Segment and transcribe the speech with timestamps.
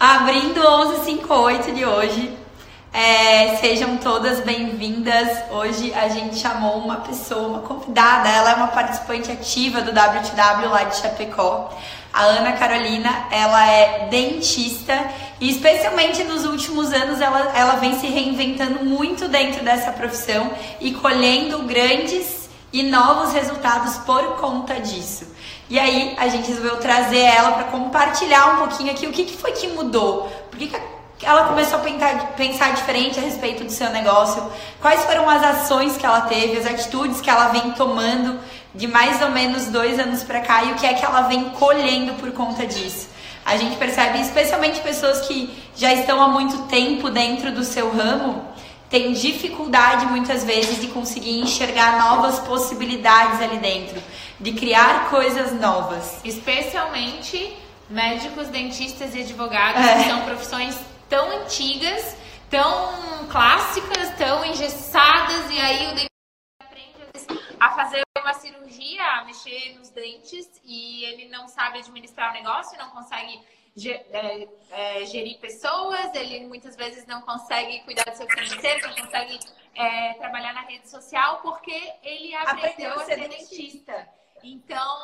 [0.00, 2.34] Abrindo 1158 de hoje.
[2.90, 5.28] É, sejam todas bem-vindas.
[5.50, 8.26] Hoje a gente chamou uma pessoa, uma convidada.
[8.26, 11.70] Ela é uma participante ativa do WTW lá de Chapecó.
[12.14, 14.98] A Ana Carolina, ela é dentista
[15.38, 20.92] e especialmente nos últimos anos ela, ela vem se reinventando muito dentro dessa profissão e
[20.92, 25.26] colhendo grandes e novos resultados por conta disso.
[25.70, 29.36] E aí a gente resolveu trazer ela para compartilhar um pouquinho aqui o que, que
[29.36, 30.76] foi que mudou, por que, que
[31.22, 34.42] ela começou a pensar, pensar diferente a respeito do seu negócio,
[34.80, 38.40] quais foram as ações que ela teve, as atitudes que ela vem tomando
[38.74, 41.50] de mais ou menos dois anos para cá e o que é que ela vem
[41.50, 43.08] colhendo por conta disso.
[43.44, 48.44] A gente percebe, especialmente pessoas que já estão há muito tempo dentro do seu ramo,
[48.90, 54.02] têm dificuldade muitas vezes de conseguir enxergar novas possibilidades ali dentro,
[54.38, 56.20] de criar coisas novas.
[56.24, 57.56] Especialmente
[57.88, 59.94] médicos, dentistas e advogados, é.
[59.94, 62.16] que são profissões tão antigas,
[62.48, 66.08] tão clássicas, tão engessadas, e aí o dentista
[66.60, 66.92] aprende
[67.58, 72.78] a fazer uma cirurgia, a mexer nos dentes, e ele não sabe administrar o negócio,
[72.78, 73.40] não consegue
[75.06, 79.38] gerir pessoas, ele muitas vezes não consegue cuidar do seu financeiro, não consegue
[79.74, 83.46] é, trabalhar na rede social, porque ele aprendeu, aprendeu a ser dentista.
[83.48, 84.20] dentista.
[84.42, 84.98] Então,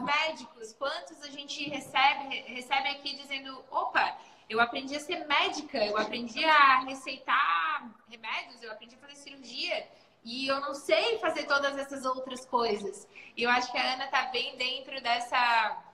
[0.00, 5.96] médicos, quantos a gente recebe, recebe aqui dizendo, opa, eu aprendi a ser médica, eu
[5.96, 9.86] aprendi a receitar remédios, eu aprendi a fazer cirurgia
[10.24, 13.06] e eu não sei fazer todas essas outras coisas.
[13.36, 15.84] E eu acho que a Ana está bem dentro dessa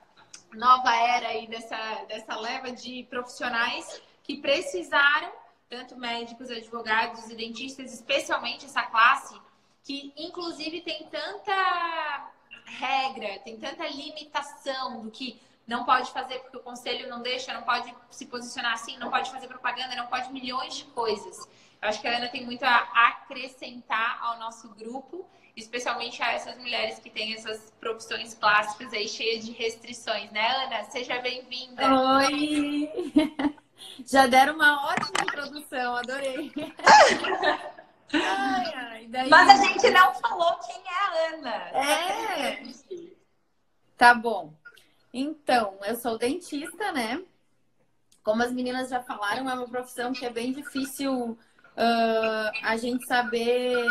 [0.53, 5.31] nova era aí, dessa, dessa leva de profissionais que precisaram,
[5.69, 9.39] tanto médicos, advogados e dentistas, especialmente essa classe,
[9.83, 12.31] que inclusive tem tanta
[12.65, 17.63] regra, tem tanta limitação do que não pode fazer porque o conselho não deixa, não
[17.63, 21.47] pode se posicionar assim, não pode fazer propaganda, não pode milhões de coisas.
[21.81, 22.77] Eu acho que a Ana tem muito a
[23.07, 29.45] acrescentar ao nosso grupo, especialmente a essas mulheres que têm essas profissões clássicas aí cheias
[29.45, 30.83] de restrições, né, Ana?
[30.85, 31.83] Seja bem-vinda.
[32.17, 32.89] Oi!
[34.05, 36.51] Já deram uma ótima introdução, adorei.
[38.13, 39.29] Ai, ai, daí...
[39.29, 41.55] Mas a gente não falou quem é a Ana.
[41.73, 42.63] É.
[43.97, 44.53] Tá bom.
[45.11, 47.21] Então, eu sou dentista, né?
[48.23, 53.05] Como as meninas já falaram, é uma profissão que é bem difícil uh, a gente
[53.07, 53.85] saber.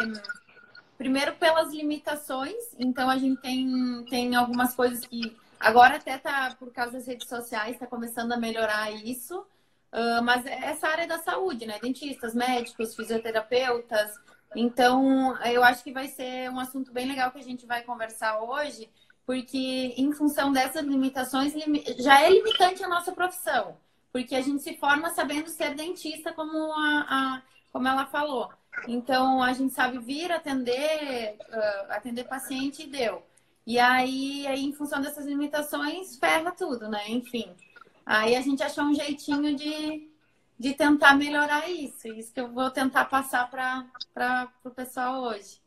[0.97, 2.55] Primeiro, pelas limitações.
[2.79, 5.37] Então, a gente tem, tem algumas coisas que.
[5.59, 9.39] Agora, até tá, por causa das redes sociais, está começando a melhorar isso.
[9.93, 11.79] Uh, mas é essa área da saúde, né?
[11.81, 14.13] Dentistas, médicos, fisioterapeutas.
[14.57, 18.41] Então, eu acho que vai ser um assunto bem legal que a gente vai conversar
[18.41, 18.91] hoje
[19.27, 21.55] porque em função dessas limitações
[21.99, 23.77] já é limitante a nossa profissão,
[24.13, 28.51] porque a gente se forma sabendo ser dentista, como a, a como ela falou.
[28.87, 33.23] Então a gente sabe vir atender, uh, atender paciente e deu.
[33.67, 37.03] E aí, aí, em função dessas limitações, ferra tudo, né?
[37.09, 37.55] Enfim.
[38.05, 40.11] Aí a gente achou um jeitinho de,
[40.59, 42.07] de tentar melhorar isso.
[42.09, 45.63] Isso que eu vou tentar passar para o pessoal hoje.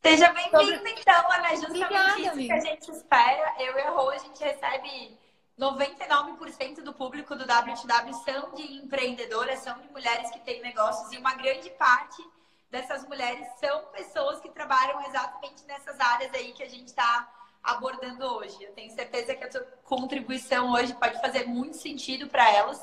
[0.00, 1.50] Seja bem-vinda, então, Ana.
[1.50, 2.54] Justamente Obrigada, isso amiga.
[2.54, 3.54] que a gente espera.
[3.58, 5.18] Eu e a Rô, a gente recebe
[5.58, 11.18] 99% do público do WTW são de empreendedoras, são de mulheres que têm negócios e
[11.18, 12.26] uma grande parte
[12.70, 17.30] dessas mulheres são pessoas que trabalham exatamente nessas áreas aí que a gente está
[17.62, 18.56] abordando hoje.
[18.64, 22.82] Eu tenho certeza que a tua contribuição hoje pode fazer muito sentido para elas,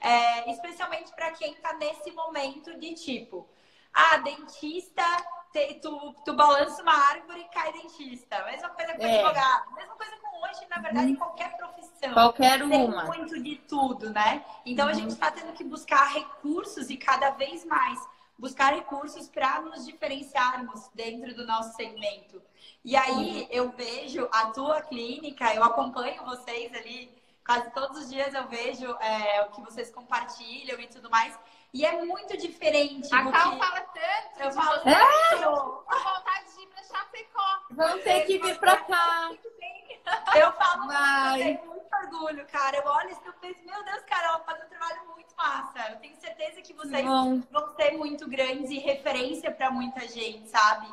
[0.00, 3.46] é, especialmente para quem está nesse momento de tipo,
[3.92, 5.04] ah, dentista
[5.80, 8.44] tu, tu balança uma árvore e cai dentista.
[8.44, 9.18] Mesma coisa com é.
[9.18, 9.74] advogado.
[9.74, 11.16] Mesma coisa com hoje, na verdade, uhum.
[11.16, 12.12] qualquer profissão.
[12.12, 13.10] Qualquer uma.
[13.10, 14.44] Tem muito de tudo, né?
[14.64, 14.92] Então uhum.
[14.92, 17.98] a gente está tendo que buscar recursos e cada vez mais
[18.38, 22.42] buscar recursos para nos diferenciarmos dentro do nosso segmento.
[22.84, 23.48] E aí uhum.
[23.50, 27.10] eu vejo a tua clínica, eu acompanho vocês ali,
[27.44, 31.38] quase todos os dias eu vejo é, o que vocês compartilham e tudo mais.
[31.72, 33.14] E é muito diferente.
[33.14, 33.58] A Cal que...
[33.58, 34.40] fala tanto.
[34.40, 34.88] Eu falo tanto.
[34.88, 35.96] É?
[35.96, 37.60] vontade de ir pra Chapecó.
[37.70, 39.30] Vamos ter que vir pra cá.
[40.36, 41.30] Eu falo Vai.
[41.30, 42.76] muito, eu tenho muito orgulho, cara.
[42.76, 45.90] Eu olho e penso, meu Deus, Carol, faz um trabalho muito massa.
[45.90, 47.40] Eu tenho certeza que vocês Bom.
[47.50, 50.86] vão ser muito grandes e referência para muita gente, sabe?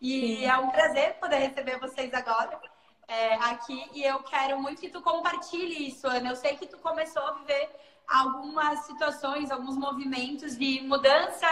[0.00, 0.46] E Sim.
[0.46, 2.60] é um prazer poder receber vocês agora.
[3.06, 6.30] É, aqui e eu quero muito que tu compartilhe isso, Ana.
[6.30, 7.70] Eu sei que tu começou a viver
[8.08, 11.46] algumas situações, alguns movimentos de mudança,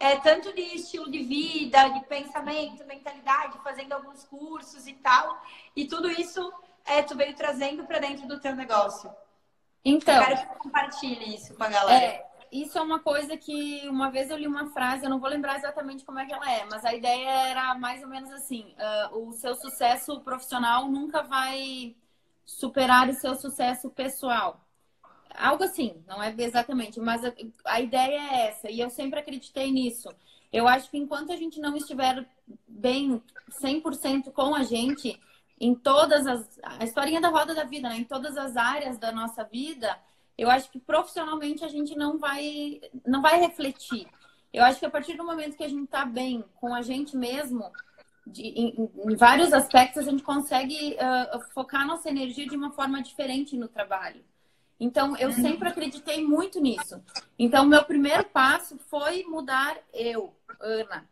[0.00, 5.40] é, tanto de estilo de vida, de pensamento, mentalidade, fazendo alguns cursos e tal.
[5.76, 6.52] E tudo isso
[6.84, 9.10] é, tu veio trazendo para dentro do teu negócio.
[9.84, 12.04] Então, eu quero que você compartilhe isso com a galera.
[12.04, 15.28] É, isso é uma coisa que uma vez eu li uma frase, eu não vou
[15.28, 18.74] lembrar exatamente como é que ela é, mas a ideia era mais ou menos assim:
[19.12, 21.94] uh, o seu sucesso profissional nunca vai
[22.44, 24.67] superar o seu sucesso pessoal.
[25.38, 27.32] Algo assim, não é exatamente, mas a,
[27.64, 30.08] a ideia é essa, e eu sempre acreditei nisso.
[30.52, 32.26] Eu acho que enquanto a gente não estiver
[32.66, 33.22] bem
[33.62, 35.20] 100% com a gente,
[35.60, 36.58] em todas as.
[36.62, 37.96] A historinha da roda da vida, né?
[37.96, 39.98] Em todas as áreas da nossa vida,
[40.36, 44.06] eu acho que profissionalmente a gente não vai, não vai refletir.
[44.52, 47.16] Eu acho que a partir do momento que a gente está bem com a gente
[47.16, 47.70] mesmo,
[48.26, 53.02] de, em, em, vários aspectos, a gente consegue uh, focar nossa energia de uma forma
[53.02, 54.24] diferente no trabalho.
[54.80, 57.02] Então, eu sempre acreditei muito nisso.
[57.38, 61.08] Então, meu primeiro passo foi mudar eu, Ana,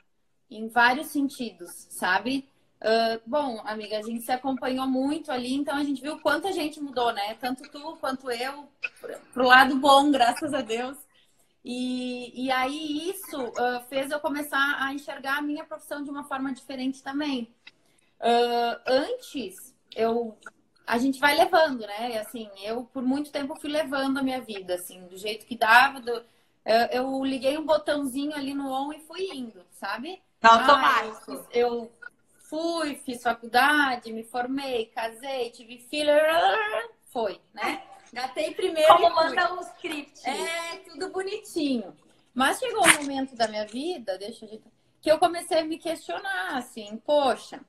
[0.50, 2.48] em vários sentidos, sabe?
[2.76, 6.80] Uh, bom, amiga, a gente se acompanhou muito ali, então a gente viu quanta gente
[6.80, 7.34] mudou, né?
[7.40, 8.68] Tanto tu quanto eu,
[9.32, 10.96] pro lado bom, graças a Deus.
[11.64, 16.22] E, e aí isso uh, fez eu começar a enxergar a minha profissão de uma
[16.22, 17.52] forma diferente também.
[18.20, 20.38] Uh, antes, eu
[20.86, 22.12] a gente vai levando, né?
[22.12, 25.56] E, assim, eu por muito tempo fui levando a minha vida, assim, do jeito que
[25.56, 26.00] dava.
[26.00, 26.24] Do...
[26.64, 30.22] Eu, eu liguei um botãozinho ali no on e fui indo, sabe?
[30.42, 31.32] Automático.
[31.32, 31.92] Ah, eu, eu
[32.48, 36.12] fui, fiz faculdade, me formei, casei, tive filho,
[37.06, 37.82] foi, né?
[38.12, 38.88] Gatei primeiro.
[38.88, 40.26] Como manda um script.
[40.26, 41.94] É, tudo bonitinho.
[42.32, 44.62] Mas chegou um momento da minha vida, deixa eu
[45.06, 47.60] que eu comecei a me questionar, assim, poxa,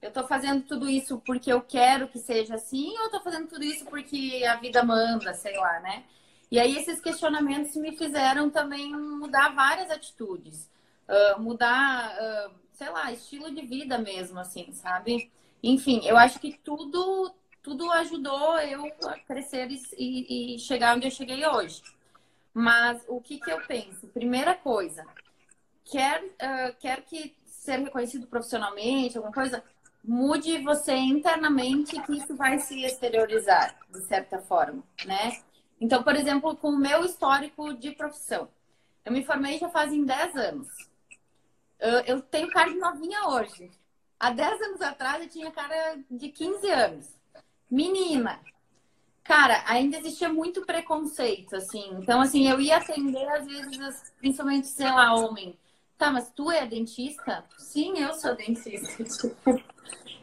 [0.00, 3.48] eu tô fazendo tudo isso porque eu quero que seja assim, ou eu tô fazendo
[3.48, 6.04] tudo isso porque a vida manda, sei lá, né?
[6.50, 10.68] E aí esses questionamentos me fizeram também mudar várias atitudes.
[11.08, 15.32] Uh, mudar uh, sei lá, estilo de vida mesmo, assim, sabe?
[15.60, 21.10] Enfim, eu acho que tudo, tudo ajudou eu a crescer e, e chegar onde eu
[21.10, 21.82] cheguei hoje.
[22.54, 24.06] Mas o que, que eu penso?
[24.08, 25.04] Primeira coisa,
[25.84, 29.62] quer, uh, quer que ser reconhecido profissionalmente, alguma coisa,
[30.02, 35.38] mude você internamente que isso vai se exteriorizar, de certa forma, né?
[35.80, 38.48] Então, por exemplo, com o meu histórico de profissão.
[39.04, 40.68] Eu me formei já fazem 10 anos.
[41.78, 43.70] Eu, eu tenho cara de novinha hoje.
[44.18, 47.06] Há 10 anos atrás eu tinha cara de 15 anos.
[47.70, 48.40] Menina.
[49.22, 51.90] Cara, ainda existia muito preconceito, assim.
[52.00, 55.56] Então, assim, eu ia atender, às vezes, principalmente, sei lá, homem.
[55.98, 57.44] Tá, mas tu é dentista?
[57.58, 59.04] Sim, eu sou dentista.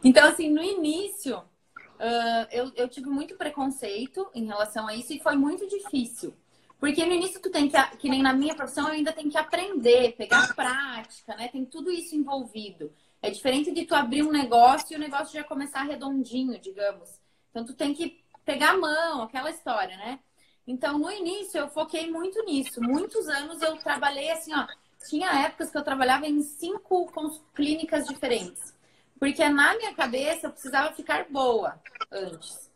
[0.02, 5.20] então, assim, no início, uh, eu, eu tive muito preconceito em relação a isso e
[5.20, 6.34] foi muito difícil.
[6.80, 9.36] Porque no início tu tem que, que nem na minha profissão, eu ainda tenho que
[9.36, 11.48] aprender, pegar prática, né?
[11.48, 12.90] Tem tudo isso envolvido.
[13.20, 17.20] É diferente de tu abrir um negócio e o negócio já começar redondinho, digamos.
[17.50, 20.20] Então tu tem que pegar a mão, aquela história, né?
[20.66, 22.80] Então no início eu foquei muito nisso.
[22.82, 24.66] Muitos anos eu trabalhei assim, ó.
[25.08, 27.10] Tinha épocas que eu trabalhava em cinco
[27.54, 28.74] clínicas diferentes.
[29.18, 32.66] Porque na minha cabeça eu precisava ficar boa antes.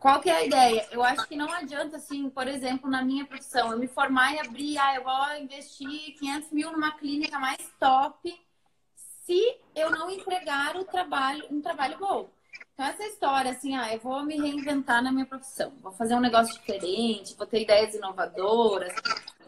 [0.00, 0.86] Qual que é a ideia?
[0.92, 4.38] Eu acho que não adianta, assim, por exemplo, na minha profissão, eu me formar e
[4.38, 8.40] abrir, ah, eu vou investir 500 mil numa clínica mais top,
[9.24, 12.30] se eu não entregar o trabalho, um trabalho bom.
[12.74, 16.20] Então, essa história, assim, ah, eu vou me reinventar na minha profissão, vou fazer um
[16.20, 18.94] negócio diferente, vou ter ideias inovadoras.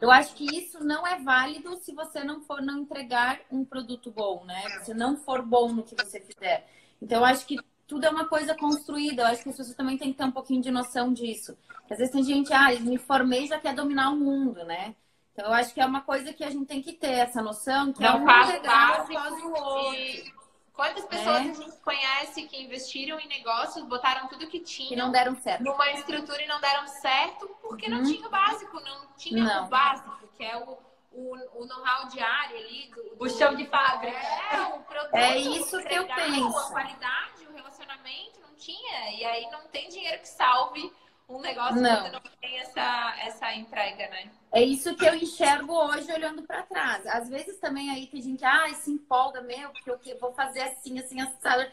[0.00, 4.10] Eu acho que isso não é válido se você não for não entregar um produto
[4.10, 4.62] bom, né?
[4.82, 6.66] Se não for bom no que você fizer.
[7.02, 9.22] Então, eu acho que tudo é uma coisa construída.
[9.22, 11.56] Eu acho que as pessoas também têm que ter um pouquinho de noção disso.
[11.90, 14.94] Às vezes tem gente, ah, me formei já quer dominar o mundo, né?
[15.32, 17.92] Então eu acho que é uma coisa que a gente tem que ter essa noção
[17.92, 20.39] que é Não é um faz legal após o outro.
[20.80, 21.40] Quantas pessoas é.
[21.40, 24.92] a gente conhece que investiram em negócios, botaram tudo que tinham.
[24.92, 25.62] E não deram certo.
[25.62, 27.98] Numa estrutura e não deram certo porque uhum.
[27.98, 29.66] não tinha o básico, não tinha não.
[29.66, 30.78] o básico, que é o,
[31.12, 32.90] o, o know-how diário ali.
[32.94, 34.16] Do, do, o chão de fábrica.
[34.16, 35.14] É, o produto.
[35.16, 36.58] É isso que eu penso.
[36.58, 39.10] A qualidade, relacionamento, não tinha.
[39.18, 40.90] E aí não tem dinheiro que salve
[41.30, 42.02] um negócio não.
[42.02, 44.30] quando não tem essa, essa entrega, né?
[44.52, 47.06] É isso que eu enxergo hoje olhando para trás.
[47.06, 50.98] Às vezes também aí tem gente, ah, se empolga, meu, porque eu vou fazer assim,
[50.98, 51.70] assim, assado.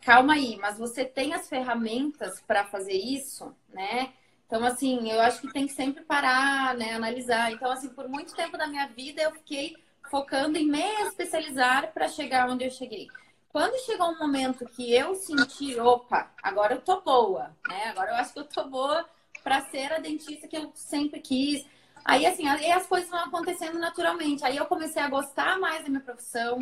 [0.00, 4.12] Calma aí, mas você tem as ferramentas para fazer isso, né?
[4.46, 7.50] Então, assim, eu acho que tem que sempre parar, né, analisar.
[7.50, 9.76] Então, assim, por muito tempo da minha vida eu fiquei
[10.10, 13.08] focando em me especializar para chegar onde eu cheguei.
[13.52, 17.88] Quando chegou um momento que eu senti, opa, agora eu tô boa, né?
[17.88, 19.04] Agora eu acho que eu tô boa
[19.44, 21.66] para ser a dentista que eu sempre quis.
[22.04, 24.44] Aí, assim, aí as coisas vão acontecendo naturalmente.
[24.44, 26.60] Aí eu comecei a gostar mais da minha profissão.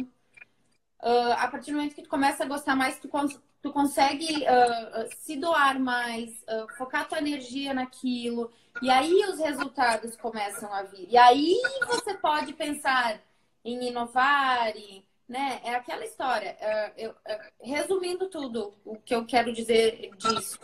[1.02, 3.08] Uh, a partir do momento que tu começa a gostar mais, tu
[3.62, 10.16] tu consegue uh, se doar mais, uh, focar tua energia naquilo, e aí os resultados
[10.16, 11.08] começam a vir.
[11.10, 13.20] E aí você pode pensar
[13.64, 15.60] em inovar, e, né?
[15.62, 16.56] É aquela história.
[16.60, 17.14] Uh, eu,
[17.62, 20.58] resumindo tudo, o que eu quero dizer disso.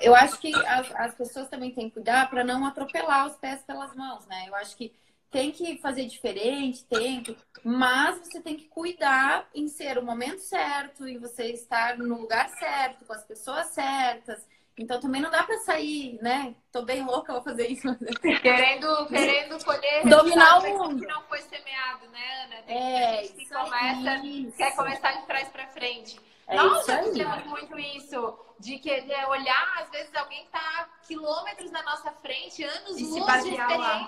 [0.00, 3.62] eu acho que as, as pessoas também têm que cuidar para não atropelar os pés
[3.62, 4.44] pelas mãos, né?
[4.48, 4.92] Eu acho que
[5.30, 10.40] tem que fazer diferente, tem que, mas você tem que cuidar em ser o momento
[10.40, 14.46] certo e você estar no lugar certo, com as pessoas certas.
[14.78, 16.54] Então também não dá para sair, né?
[16.70, 17.88] Tô bem louca, vou fazer isso.
[18.42, 21.00] Querendo, querendo colher dominar o mundo.
[21.00, 22.62] que não foi semeado, né, Ana?
[22.62, 24.56] Tem é, gente que começa, isso.
[24.56, 26.20] quer começar de trás para frente.
[26.46, 31.82] É Nós já fizemos muito isso, de querer olhar, às vezes alguém está quilômetros na
[31.82, 33.76] nossa frente, anos luz de experiência.
[33.76, 34.06] Lá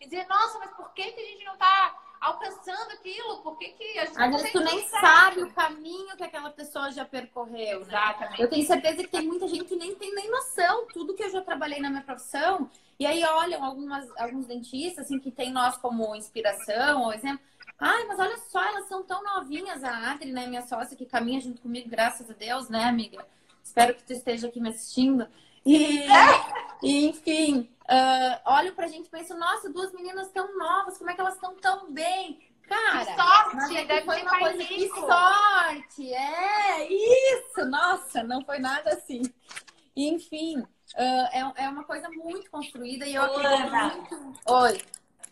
[0.00, 1.94] e dizer, nossa, mas por que, que a gente não está
[2.24, 3.42] alcançando aquilo?
[3.42, 7.04] Por que, a gente Às vezes tu nem sabe o caminho que aquela pessoa já
[7.04, 7.80] percorreu.
[7.80, 7.86] Né?
[7.86, 8.42] Exatamente.
[8.42, 10.86] Eu tenho certeza que tem muita gente que nem tem nem noção.
[10.92, 12.70] Tudo que eu já trabalhei na minha profissão.
[12.98, 17.40] E aí olham algumas, alguns dentistas, assim, que tem nós como inspiração ou exemplo.
[17.78, 21.40] Ai, mas olha só, elas são tão novinhas, a Adri, né, minha sócia, que caminha
[21.40, 23.26] junto comigo, graças a Deus, né, amiga?
[23.62, 25.26] Espero que tu esteja aqui me assistindo.
[25.64, 26.06] E,
[26.82, 31.14] e enfim, uh, olho pra gente e penso, nossa, duas meninas tão novas, como é
[31.14, 32.40] que elas estão tão bem?
[32.68, 38.90] Cara, que sorte, é foi uma coisa de sorte, é isso, nossa, não foi nada
[38.90, 39.22] assim.
[39.94, 44.40] enfim, uh, é, é uma coisa muito construída e eu acredito muito.
[44.46, 44.82] Oi.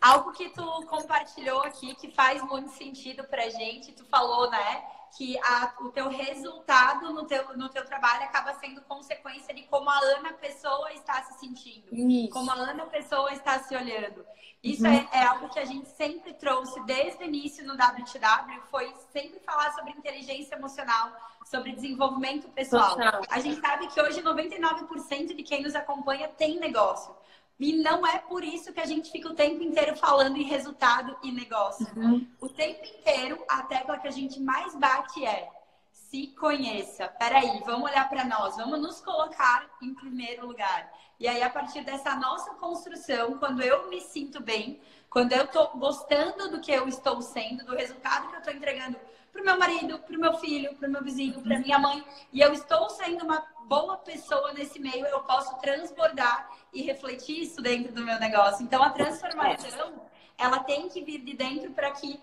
[0.00, 4.84] Algo que tu compartilhou aqui que faz muito sentido pra gente, tu falou, né?
[5.16, 9.90] Que a, o teu resultado no teu, no teu trabalho acaba sendo consequência de como
[9.90, 12.30] a Ana Pessoa está se sentindo, Isso.
[12.32, 14.24] como a Ana Pessoa está se olhando.
[14.62, 14.92] Isso uhum.
[14.92, 19.40] é, é, algo que a gente sempre trouxe desde o início no WTW, foi sempre
[19.40, 21.12] falar sobre inteligência emocional,
[21.44, 22.96] sobre desenvolvimento pessoal.
[22.96, 23.22] Total.
[23.28, 27.14] A gente sabe que hoje 99% de quem nos acompanha tem negócio.
[27.58, 31.16] E não é por isso que a gente fica o tempo inteiro falando em resultado
[31.22, 31.86] e negócio.
[31.96, 32.26] Uhum.
[32.40, 35.48] O tempo inteiro, a tecla que a gente mais bate é
[35.92, 37.08] se conheça.
[37.08, 40.92] Peraí, vamos olhar para nós, vamos nos colocar em primeiro lugar.
[41.18, 45.68] E aí, a partir dessa nossa construção, quando eu me sinto bem, quando eu estou
[45.76, 48.98] gostando do que eu estou sendo, do resultado que eu estou entregando
[49.32, 52.04] para o meu marido, para o meu filho, para o meu vizinho, para minha mãe,
[52.32, 57.60] e eu estou sendo uma boa pessoa nesse meio, eu posso transbordar e refletir isso
[57.60, 58.64] dentro do meu negócio.
[58.64, 60.02] Então, a transformação,
[60.38, 62.20] ela tem que vir de dentro para que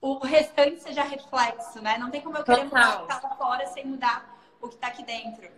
[0.00, 1.98] o restante seja reflexo, né?
[1.98, 4.74] Não tem como eu querer mudar o que está lá fora sem mudar o que
[4.74, 5.48] está aqui dentro.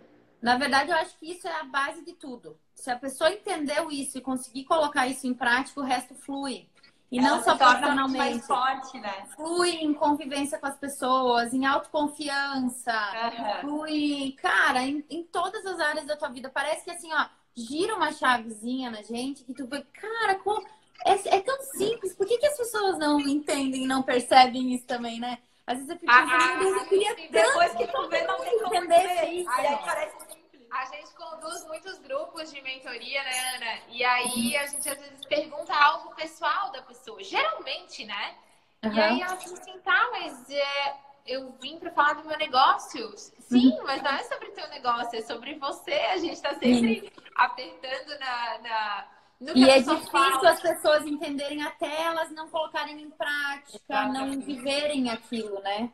[0.41, 2.57] Na verdade, eu acho que isso é a base de tudo.
[2.73, 6.67] Se a pessoa entendeu isso e conseguir colocar isso em prática, o resto flui.
[7.11, 8.17] E Ela não só profissionalmente.
[8.17, 9.27] mais forte, né?
[9.35, 12.93] Flui em convivência com as pessoas, em autoconfiança.
[12.93, 13.59] Uhum.
[13.61, 16.49] Flui, cara, em, em, todas as áreas da tua vida.
[16.49, 20.65] Parece que assim, ó, gira uma chavezinha na gente que tu vê, cara, como...
[21.05, 22.13] é, é, tão simples.
[22.13, 25.37] Por que, que as pessoas não entendem não percebem isso também, né?
[25.67, 28.23] Às vezes eu fico ah, pensando, meu Deus, eu queria tanto depois que tu vê,
[28.23, 29.49] não tem como entender isso.
[29.49, 30.31] Aí parece
[30.71, 33.81] a gente conduz muitos grupos de mentoria, né, Ana?
[33.89, 38.35] E aí a gente às vezes pergunta algo pessoal da pessoa, geralmente, né?
[38.83, 38.93] Uhum.
[38.93, 43.13] E aí ela diz assim, tá, mas é, eu vim para falar do meu negócio.
[43.17, 43.83] Sim, uhum.
[43.83, 45.93] mas não é sobre teu negócio, é sobre você.
[45.93, 47.23] A gente está sempre uhum.
[47.35, 49.07] apertando na, na
[49.55, 50.51] e é difícil fala.
[50.51, 54.37] as pessoas entenderem até elas não colocarem em prática, Exatamente.
[54.37, 55.91] não viverem aquilo, né?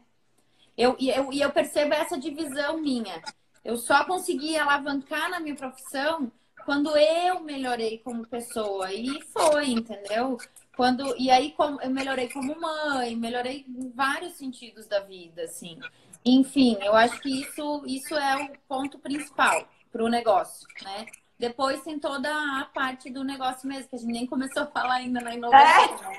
[0.78, 3.22] Eu, e eu, eu percebo essa divisão minha.
[3.64, 6.30] Eu só consegui alavancar na minha profissão
[6.66, 8.92] quando eu melhorei como pessoa.
[8.92, 10.38] E foi, entendeu?
[10.78, 15.80] Quando, e aí eu melhorei como mãe, melhorei em vários sentidos da vida, assim.
[16.24, 21.08] Enfim, eu acho que isso, isso é o ponto principal para o negócio, né?
[21.40, 24.98] Depois tem toda a parte do negócio mesmo, que a gente nem começou a falar
[24.98, 26.12] ainda na inovação.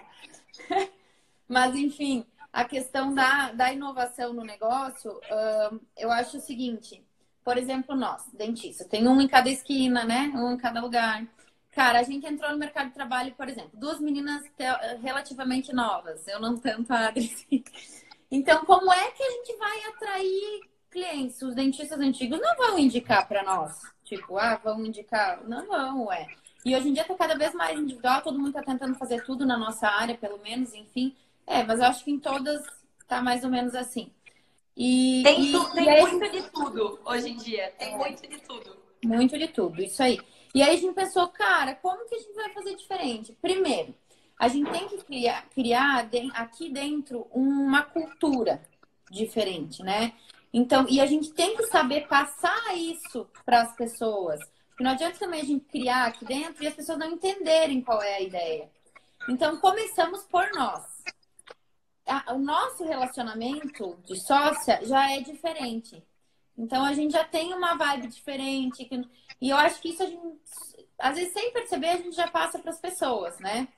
[0.70, 0.88] É.
[1.46, 5.20] Mas, enfim, a questão da, da inovação no negócio,
[5.96, 7.00] eu acho o seguinte:
[7.44, 10.32] por exemplo, nós, dentistas, tem um em cada esquina, né?
[10.34, 11.24] Um em cada lugar.
[11.78, 14.42] Cara, a gente entrou no mercado de trabalho, por exemplo, duas meninas
[15.00, 17.30] relativamente novas, eu não tanto a Adri.
[18.28, 21.40] Então, como é que a gente vai atrair clientes?
[21.40, 23.80] Os dentistas antigos não vão indicar para nós.
[24.02, 25.40] Tipo, ah, vão indicar.
[25.48, 26.26] Não vão, ué.
[26.64, 29.46] E hoje em dia tá cada vez mais individual, todo mundo tá tentando fazer tudo
[29.46, 31.16] na nossa área, pelo menos, enfim.
[31.46, 32.60] É, mas eu acho que em todas
[33.06, 34.10] tá mais ou menos assim.
[34.76, 37.72] E, tem, tu, tem e muito de tudo hoje em dia.
[37.78, 37.96] Tem é.
[37.96, 38.76] muito de tudo.
[39.04, 40.18] Muito de tudo, isso aí.
[40.54, 43.36] E aí a gente pensou, cara, como que a gente vai fazer diferente?
[43.40, 43.94] Primeiro,
[44.38, 48.62] a gente tem que criar, criar aqui dentro uma cultura
[49.10, 50.12] diferente, né?
[50.52, 54.40] Então, e a gente tem que saber passar isso para as pessoas.
[54.70, 58.02] Porque não adianta também a gente criar aqui dentro e as pessoas não entenderem qual
[58.02, 58.70] é a ideia.
[59.28, 60.84] Então, começamos por nós.
[62.28, 66.02] O nosso relacionamento de sócia já é diferente.
[66.58, 68.88] Então, a gente já tem uma vibe diferente.
[69.40, 70.26] E eu acho que isso a gente,
[70.98, 73.68] às vezes, sem perceber, a gente já passa para as pessoas, né?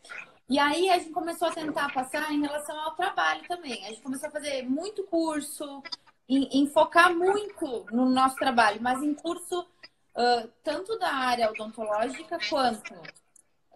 [0.48, 3.84] E aí a gente começou a tentar passar em relação ao trabalho também.
[3.86, 5.82] A gente começou a fazer muito curso,
[6.28, 12.38] em, em focar muito no nosso trabalho, mas em curso uh, tanto da área odontológica
[12.48, 12.94] quanto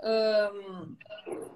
[0.03, 0.97] um,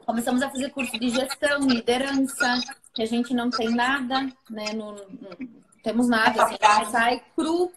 [0.06, 2.60] começamos a fazer curso de gestão, liderança,
[2.94, 4.72] que a gente não tem nada, né?
[4.72, 7.72] No, no, temos nada, assim, a gente sai cru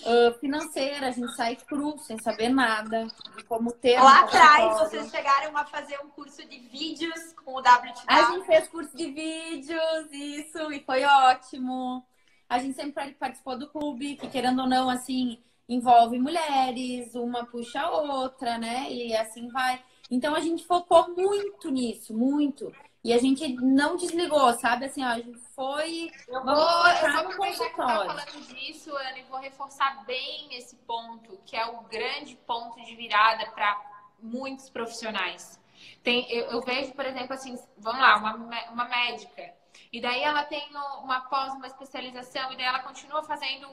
[0.00, 3.98] Uh, financeira, a gente sai cru, sem saber nada de como ter.
[3.98, 8.04] Lá atrás, vocês chegaram a fazer um curso de vídeos com o WTW.
[8.06, 12.06] A gente fez curso de vídeos, isso, e foi ótimo.
[12.48, 17.80] A gente sempre participou do clube, que querendo ou não, assim, envolve mulheres, uma puxa
[17.80, 18.90] a outra, né?
[18.90, 19.82] E assim vai.
[20.08, 22.72] Então a gente focou muito nisso, muito.
[23.02, 24.86] E a gente não desligou, sabe?
[24.86, 26.12] Assim, ó, a gente foi.
[26.28, 31.36] Eu vou, eu aproveitar que tá falando disso, Ana, e vou reforçar bem esse ponto,
[31.44, 33.76] que é o grande ponto de virada para
[34.22, 35.60] muitos profissionais.
[36.04, 38.34] Tem, eu, eu, vejo, por exemplo, assim, vamos lá, uma,
[38.70, 39.52] uma médica.
[39.92, 40.64] E daí ela tem
[41.02, 43.68] uma pós, uma especialização, e daí ela continua fazendo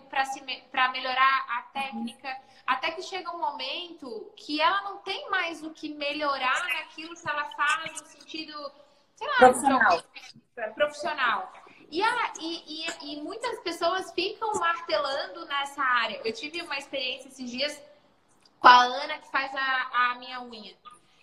[0.71, 5.69] para melhorar a técnica, até que chega um momento que ela não tem mais o
[5.69, 8.71] que melhorar naquilo que ela faz no sentido
[9.15, 10.03] sei lá, profissional.
[10.75, 11.53] profissional.
[11.91, 16.21] E, a, e, e, e, muitas pessoas ficam martelando nessa área.
[16.23, 17.81] Eu tive uma experiência esses dias
[18.59, 20.75] com a Ana, que faz a, a minha unha.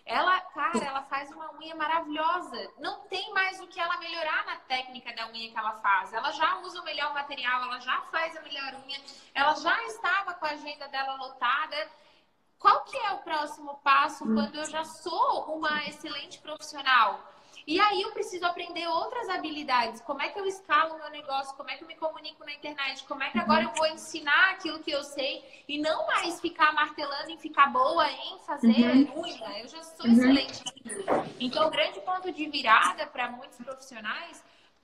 [0.05, 2.71] Ela, cara, ela faz uma unha maravilhosa.
[2.77, 6.13] Não tem mais o que ela melhorar na técnica da unha que ela faz.
[6.13, 9.01] Ela já usa o melhor material, ela já faz a melhor unha,
[9.33, 11.89] ela já estava com a agenda dela lotada.
[12.59, 17.19] Qual que é o próximo passo quando eu já sou uma excelente profissional?
[17.65, 20.01] E aí eu preciso aprender outras habilidades.
[20.01, 21.55] Como é que eu escalo o meu negócio?
[21.55, 23.03] Como é que eu me comunico na internet?
[23.05, 26.73] Como é que agora eu vou ensinar aquilo que eu sei e não mais ficar
[26.73, 29.21] martelando em ficar boa em fazer uhum.
[29.21, 29.59] unha?
[29.59, 30.13] Eu já sou uhum.
[30.13, 30.63] excelente.
[31.39, 34.43] Então, o grande ponto de virada para muitos profissionais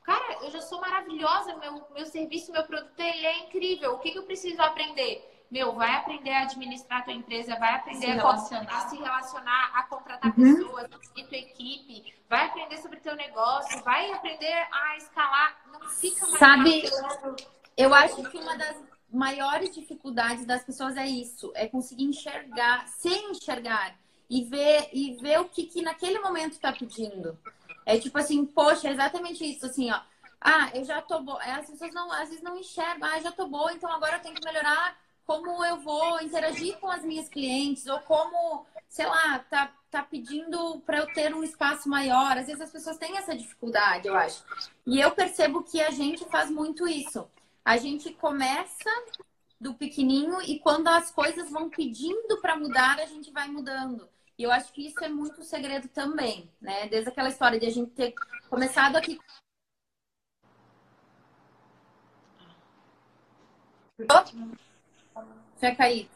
[0.10, 3.94] Cara, eu já sou maravilhosa, meu, meu serviço, meu produto, ele é incrível.
[3.94, 5.39] O que, que eu preciso aprender?
[5.52, 8.30] Meu, vai aprender a administrar a tua empresa, vai aprender se a,
[8.62, 10.56] a, se relacionar, a contratar uhum.
[10.56, 16.26] pessoas, a tua equipe, vai aprender sobre teu negócio, vai aprender a escalar, não fica
[16.28, 16.84] mais Sabe,
[17.76, 18.78] eu acho que uma das
[19.12, 23.96] maiores dificuldades das pessoas é isso, é conseguir enxergar, sem enxergar
[24.30, 27.38] e ver e ver o que, que naquele momento está pedindo.
[27.86, 30.00] É tipo assim, poxa, é exatamente isso, assim, ó.
[30.40, 31.42] Ah, eu já tô boa.
[31.42, 33.10] As pessoas não, às vezes não enxergam.
[33.10, 34.96] Ah, já tô boa, então agora eu tenho que melhorar
[35.30, 40.80] como eu vou interagir com as minhas clientes, ou como, sei lá, tá, tá pedindo
[40.80, 42.36] para eu ter um espaço maior.
[42.36, 44.44] Às vezes as pessoas têm essa dificuldade, eu acho.
[44.88, 47.30] E eu percebo que a gente faz muito isso.
[47.64, 48.90] A gente começa
[49.62, 54.10] do pequenininho e quando as coisas vão pedindo para mudar, a gente vai mudando.
[54.36, 56.88] E eu acho que isso é muito segredo também, né?
[56.88, 58.16] Desde aquela história de a gente ter
[58.50, 59.20] começado aqui.
[64.10, 64.69] Ótimo.
[65.60, 66.10] Tinha caído.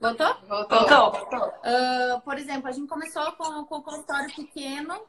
[0.00, 0.34] Voltou?
[0.48, 1.12] Voltou.
[1.12, 1.48] Voltou.
[1.48, 5.00] Uh, por exemplo, a gente começou com, com o consultório pequeno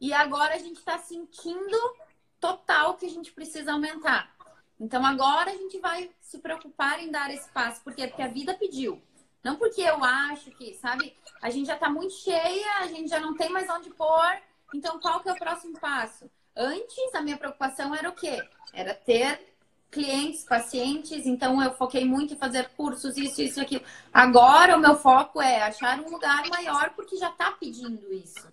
[0.00, 1.76] e agora a gente está sentindo
[2.38, 4.34] total que a gente precisa aumentar.
[4.78, 7.82] Então agora a gente vai se preocupar em dar esse passo.
[7.82, 8.06] Por quê?
[8.06, 9.02] Porque a vida pediu.
[9.42, 13.18] Não porque eu acho que, sabe, a gente já está muito cheia, a gente já
[13.18, 14.38] não tem mais onde pôr.
[14.74, 16.30] Então, qual que é o próximo passo?
[16.56, 18.42] Antes, a minha preocupação era o quê?
[18.72, 19.49] Era ter
[19.90, 23.84] clientes, pacientes, então eu foquei muito em fazer cursos, isso, isso, aquilo.
[24.12, 28.48] Agora o meu foco é achar um lugar maior porque já está pedindo isso.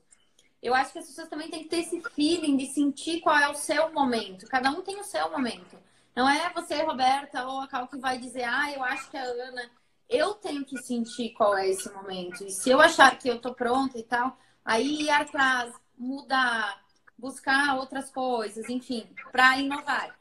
[0.61, 3.47] Eu acho que as pessoas também têm que ter esse feeling de sentir qual é
[3.47, 4.47] o seu momento.
[4.47, 5.77] Cada um tem o seu momento.
[6.15, 9.23] Não é você, Roberta, ou a Cal que vai dizer, ah, eu acho que a
[9.23, 9.69] Ana.
[10.09, 12.43] Eu tenho que sentir qual é esse momento.
[12.43, 16.81] E se eu achar que eu tô pronta e tal, aí ir atrás, mudar,
[17.17, 20.16] buscar outras coisas, enfim, para inovar.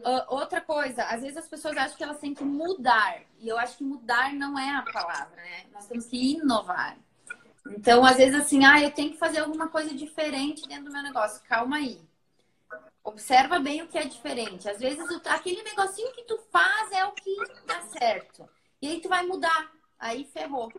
[0.00, 3.22] Uh, outra coisa, às vezes as pessoas acham que elas têm que mudar.
[3.38, 5.66] E eu acho que mudar não é a palavra, né?
[5.72, 6.96] Nós temos que inovar.
[7.68, 11.02] Então, às vezes, assim, ah, eu tenho que fazer alguma coisa diferente dentro do meu
[11.02, 11.42] negócio.
[11.48, 12.00] Calma aí.
[13.04, 14.68] Observa bem o que é diferente.
[14.68, 17.36] Às vezes, aquele negocinho que tu faz é o que
[17.66, 18.48] dá certo.
[18.80, 19.70] E aí tu vai mudar.
[19.98, 20.72] Aí ferrou.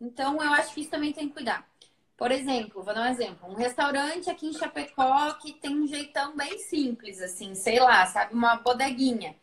[0.00, 1.68] Então, eu acho que isso também tem que cuidar.
[2.16, 3.50] Por exemplo, vou dar um exemplo.
[3.50, 8.34] Um restaurante aqui em Chapecó que tem um jeitão bem simples, assim, sei lá, sabe?
[8.34, 9.36] Uma bodeguinha.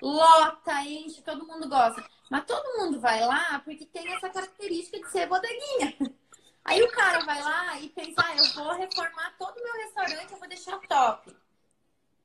[0.00, 2.02] lota, enche, todo mundo gosta.
[2.30, 5.94] Mas todo mundo vai lá porque tem essa característica de ser bodeguinha.
[6.64, 10.32] Aí o cara vai lá e pensa, ah, eu vou reformar todo o meu restaurante,
[10.32, 11.34] eu vou deixar top.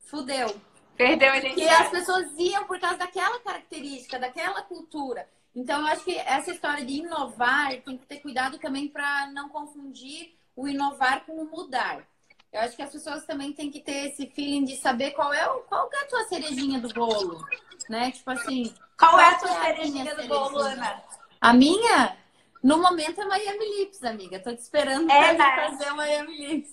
[0.00, 0.60] Fudeu.
[0.96, 5.28] Perdeu a Porque as pessoas iam por causa daquela característica, daquela cultura.
[5.54, 9.48] Então, eu acho que essa história de inovar tem que ter cuidado também para não
[9.48, 12.06] confundir o inovar com o mudar.
[12.52, 15.48] Eu acho que as pessoas também têm que ter esse feeling de saber qual é,
[15.48, 17.44] o, qual é a tua cerejinha do bolo,
[17.88, 18.10] né?
[18.12, 18.74] Tipo assim...
[18.98, 21.02] Qual, é a tua é cerejinha do bolo, Ana?
[21.40, 22.16] A minha?
[22.62, 24.38] No momento é Miami Lips, amiga.
[24.38, 26.70] Tô te esperando é, pra fazer o Miami Lips.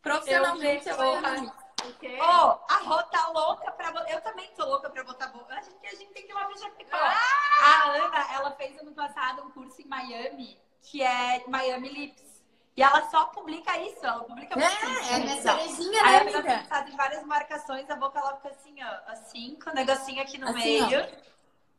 [0.00, 1.63] Profissionalmente eu é Miami Lips.
[1.90, 2.18] Okay.
[2.20, 5.54] Oh, a Rô tá louca pra Eu também tô louca pra botar boca.
[5.54, 6.96] Acho que a gente tem que ir lá pra Chapecó.
[6.96, 7.44] Ah!
[7.62, 12.34] A Ana, ela fez ano passado um curso em Miami, que é Miami Lips.
[12.76, 15.12] E ela só publica isso, ela publica muito é, isso.
[15.12, 16.66] É, minha cerejinha, né, amiga?
[16.68, 20.20] Ela tem em várias marcações, a boca ela fica assim, ó, assim, com o negocinho
[20.20, 21.08] aqui no assim, meio.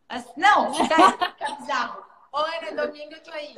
[0.08, 0.72] Assim, não,
[1.40, 2.06] é bizarro.
[2.32, 3.56] Oi, no domingo eu tô aí.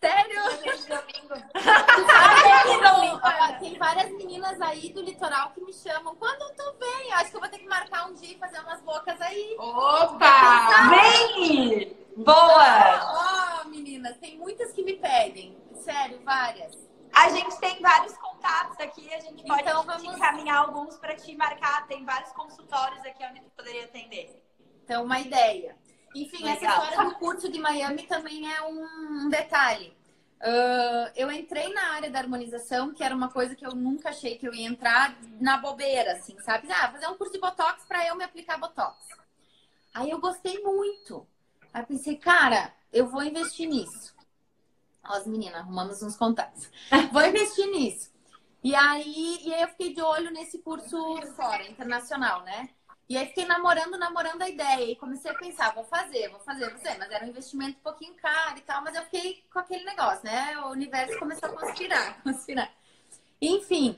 [0.00, 0.42] Sério?
[0.88, 1.34] Domingo.
[3.60, 6.14] Tem várias meninas aí do litoral que me chamam.
[6.16, 7.12] Quando tu vem?
[7.14, 9.56] Acho que eu vou ter que marcar um dia e fazer umas bocas aí.
[9.58, 10.90] Opa!
[10.90, 11.96] Vem!
[12.16, 13.12] Boa!
[13.12, 15.58] Ó, oh, meninas, tem muitas que me pedem.
[15.74, 16.76] Sério, várias.
[17.12, 20.04] A gente tem vários contatos aqui, a gente pode então, vamos...
[20.04, 21.86] encaminhar alguns para te marcar.
[21.88, 24.40] Tem vários consultórios aqui onde tu poderia atender.
[24.84, 25.76] Então, uma ideia.
[26.14, 26.56] Enfim, Legal.
[26.56, 29.96] essa história do curso de Miami também é um detalhe.
[30.40, 34.38] Uh, eu entrei na área da harmonização, que era uma coisa que eu nunca achei
[34.38, 36.70] que eu ia entrar na bobeira, assim, sabe?
[36.70, 38.96] Ah, fazer um curso de Botox para eu me aplicar Botox.
[39.92, 41.26] Aí eu gostei muito.
[41.74, 44.14] Aí pensei, cara, eu vou investir nisso.
[45.04, 46.70] Ó, as meninas, arrumamos uns contatos.
[47.12, 48.12] vou investir nisso.
[48.62, 50.96] E aí, e aí eu fiquei de olho nesse curso
[51.34, 52.68] fora, internacional, né?
[53.08, 54.90] E aí fiquei namorando, namorando a ideia.
[54.90, 56.98] E comecei a pensar, vou fazer, vou fazer, vou fazer.
[56.98, 58.82] Mas era um investimento um pouquinho caro e tal.
[58.82, 60.58] Mas eu fiquei com aquele negócio, né?
[60.60, 62.70] O universo começou a conspirar, conspirar.
[63.40, 63.96] Enfim,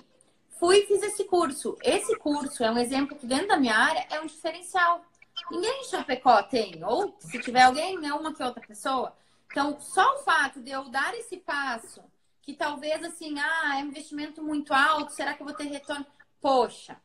[0.59, 1.77] fui e fiz esse curso.
[1.83, 5.05] Esse curso é um exemplo que dentro da minha área é um diferencial.
[5.51, 6.85] Ninguém em Chapecó tem.
[6.85, 9.17] Ou se tiver alguém, é uma que outra pessoa.
[9.51, 12.05] Então, só o fato de eu dar esse passo,
[12.41, 16.07] que talvez assim, ah, é um investimento muito alto, será que eu vou ter retorno?
[16.41, 16.97] Poxa,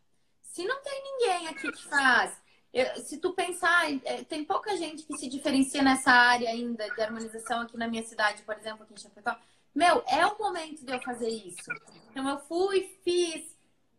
[0.56, 2.32] se não tem ninguém aqui que faz,
[2.74, 7.02] eu, se tu pensar, é, tem pouca gente que se diferencia nessa área ainda de
[7.02, 9.36] harmonização aqui na minha cidade, por exemplo, aqui em Chapecó.
[9.76, 11.70] Meu, é o momento de eu fazer isso.
[12.10, 13.44] Então eu fui, fiz,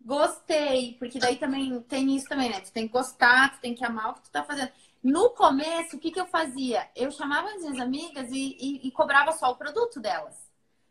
[0.01, 2.59] gostei, porque daí também tem isso também, né?
[2.61, 4.73] Tu tem que gostar, tu tem que amar o que tu tá fazendo.
[5.03, 6.89] No começo, o que, que eu fazia?
[6.97, 10.35] Eu chamava as minhas amigas e, e, e cobrava só o produto delas.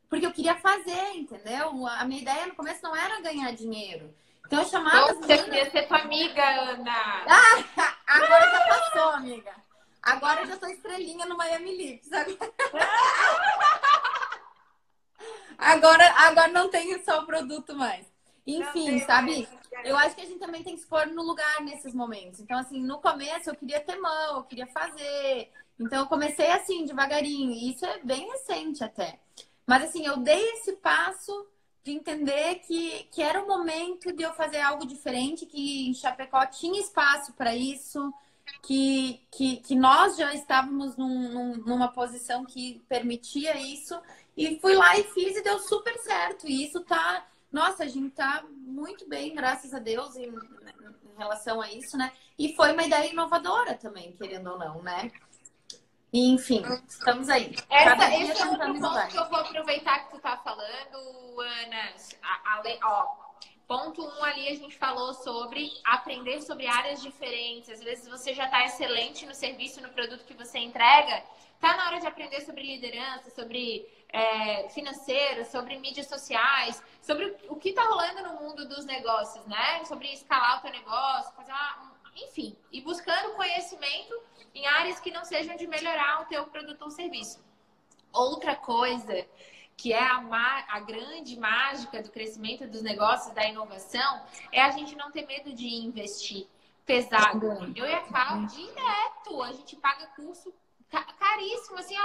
[0.08, 1.88] Porque eu queria fazer, entendeu?
[1.88, 4.13] A minha ideia no começo não era ganhar dinheiro.
[4.45, 5.43] Então eu chamava Nossa, meninas...
[5.43, 7.25] queria ser tua amiga, Ana.
[7.27, 9.53] Ah, agora já passou, amiga.
[10.01, 12.10] Agora eu já sou estrelinha no Miami Lips.
[15.58, 18.05] Agora, agora não tem só o produto mais.
[18.45, 19.47] Enfim, sabe?
[19.84, 22.39] Eu acho que a gente também tem que se pôr no lugar nesses momentos.
[22.39, 25.51] Então, assim, no começo eu queria ter mão, eu queria fazer.
[25.79, 27.51] Então, eu comecei assim, devagarinho.
[27.51, 29.19] E isso é bem recente até.
[29.65, 31.47] Mas, assim, eu dei esse passo
[31.86, 36.43] de entender que, que era o momento de eu fazer algo diferente, que em Chapecó
[36.48, 38.12] tinha espaço para isso,
[38.63, 43.95] que, que, que nós já estávamos num, num, numa posição que permitia isso.
[44.36, 46.48] E fui lá e fiz e deu super certo.
[46.48, 47.24] E isso tá.
[47.52, 52.12] Nossa, a gente tá muito bem, graças a Deus, em, em relação a isso, né?
[52.38, 55.12] E foi uma ideia inovadora também, querendo ou não, né?
[56.17, 57.54] Enfim, estamos aí.
[57.69, 61.93] Essa, esse é outro ponto que eu vou aproveitar que tu tá falando, Ana.
[62.23, 63.08] A, a, ó,
[63.67, 67.69] ponto um ali a gente falou sobre aprender sobre áreas diferentes.
[67.69, 71.21] Às vezes você já está excelente no serviço, no produto que você entrega.
[71.60, 77.58] Tá na hora de aprender sobre liderança, sobre é, financeira, sobre mídias sociais, sobre o
[77.58, 79.84] que está rolando no mundo dos negócios, né?
[79.84, 84.21] Sobre escalar o teu negócio, fazer uma, enfim, e buscando conhecimento
[84.54, 87.43] em áreas que não sejam de melhorar o teu produto ou serviço.
[88.13, 89.28] Outra coisa
[89.78, 94.95] que é a, a, grande mágica do crescimento dos negócios, da inovação, é a gente
[94.95, 96.47] não ter medo de investir
[96.86, 97.73] pesado.
[97.75, 100.54] Eu e a Cal, direto, a gente paga curso
[100.89, 101.95] caríssimo, assim,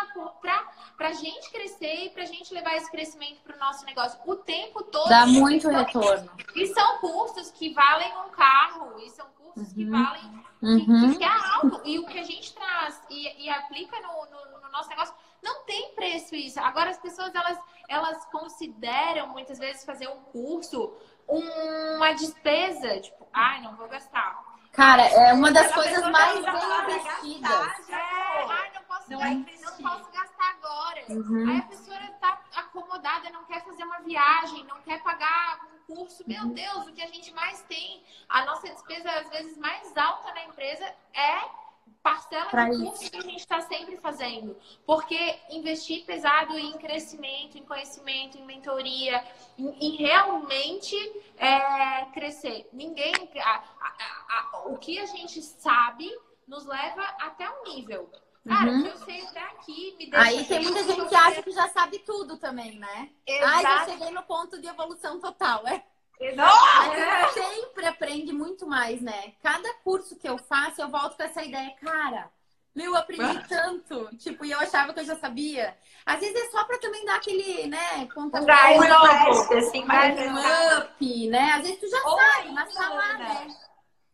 [0.40, 4.18] pra, pra gente crescer e pra gente levar esse crescimento pro nosso negócio.
[4.26, 5.08] O tempo todo.
[5.08, 6.30] Dá muito retorno.
[6.54, 9.74] E são custos que valem um carro, e são custos uhum.
[9.74, 11.16] que valem uhum.
[11.16, 11.80] que, é alto.
[11.84, 15.64] E o que a gente traz e, e aplica no, no, no, nosso negócio, não
[15.64, 16.60] tem preço isso.
[16.60, 20.94] Agora, as pessoas, elas, elas consideram, muitas vezes, fazer um curso
[21.28, 23.00] uma despesa.
[23.00, 24.50] Tipo, ai, não vou gastar.
[24.72, 27.88] Cara, é uma das coisas mais bem investidas.
[27.88, 31.04] É, ai, não posso, não, é não posso gastar agora.
[31.08, 31.50] Uhum.
[31.50, 32.40] Aí a pessoa tá
[33.00, 36.22] acomodada, não quer fazer uma viagem, não quer pagar um curso.
[36.26, 36.52] Meu Uhum.
[36.52, 40.44] Deus, o que a gente mais tem, a nossa despesa às vezes mais alta na
[40.44, 40.84] empresa
[41.14, 41.60] é
[42.02, 42.84] parcela Pra de isso.
[42.84, 44.56] curso que a gente está sempre fazendo.
[44.86, 49.22] Porque investir pesado em crescimento, em conhecimento, em mentoria,
[49.58, 50.96] em, em realmente
[51.36, 52.68] é, crescer.
[52.72, 53.12] Ninguém.
[53.42, 56.10] a- a- a- o que a gente sabe
[56.46, 58.10] nos leva até um nível.
[58.48, 58.86] Cara, Uhum.
[58.86, 60.26] eu sei até aqui me deixa.
[60.26, 63.10] Aí tem muita gente que acha que já sabe tudo também, né?
[63.42, 63.90] Ai, já Exato.
[63.90, 65.84] cheguei no ponto de evolução total, é.
[66.18, 66.58] Exato.
[66.76, 69.32] Mas você sempre aprende muito mais, né?
[69.42, 72.30] Cada curso que eu faço, eu volto com essa ideia, cara.
[72.74, 74.16] Meu, eu aprendi tanto.
[74.16, 75.76] Tipo, e eu achava que eu já sabia.
[76.06, 78.06] Às vezes é só pra também dar aquele, né?
[78.14, 81.52] Conta Traz Um novo, assim, mais um up, né?
[81.52, 83.56] Às vezes tu já Ou sabe, mas Ana, né?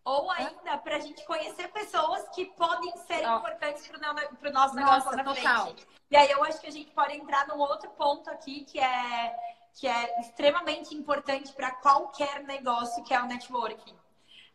[0.06, 3.38] Ou ainda pra gente conhecer pessoas que podem ser Ó.
[3.38, 5.64] importantes no- pro nosso negócio Nossa, total.
[5.66, 5.86] frente.
[6.08, 9.36] E aí eu acho que a gente pode entrar num outro ponto aqui que é,
[9.74, 13.96] que é extremamente importante para qualquer negócio, que é o networking.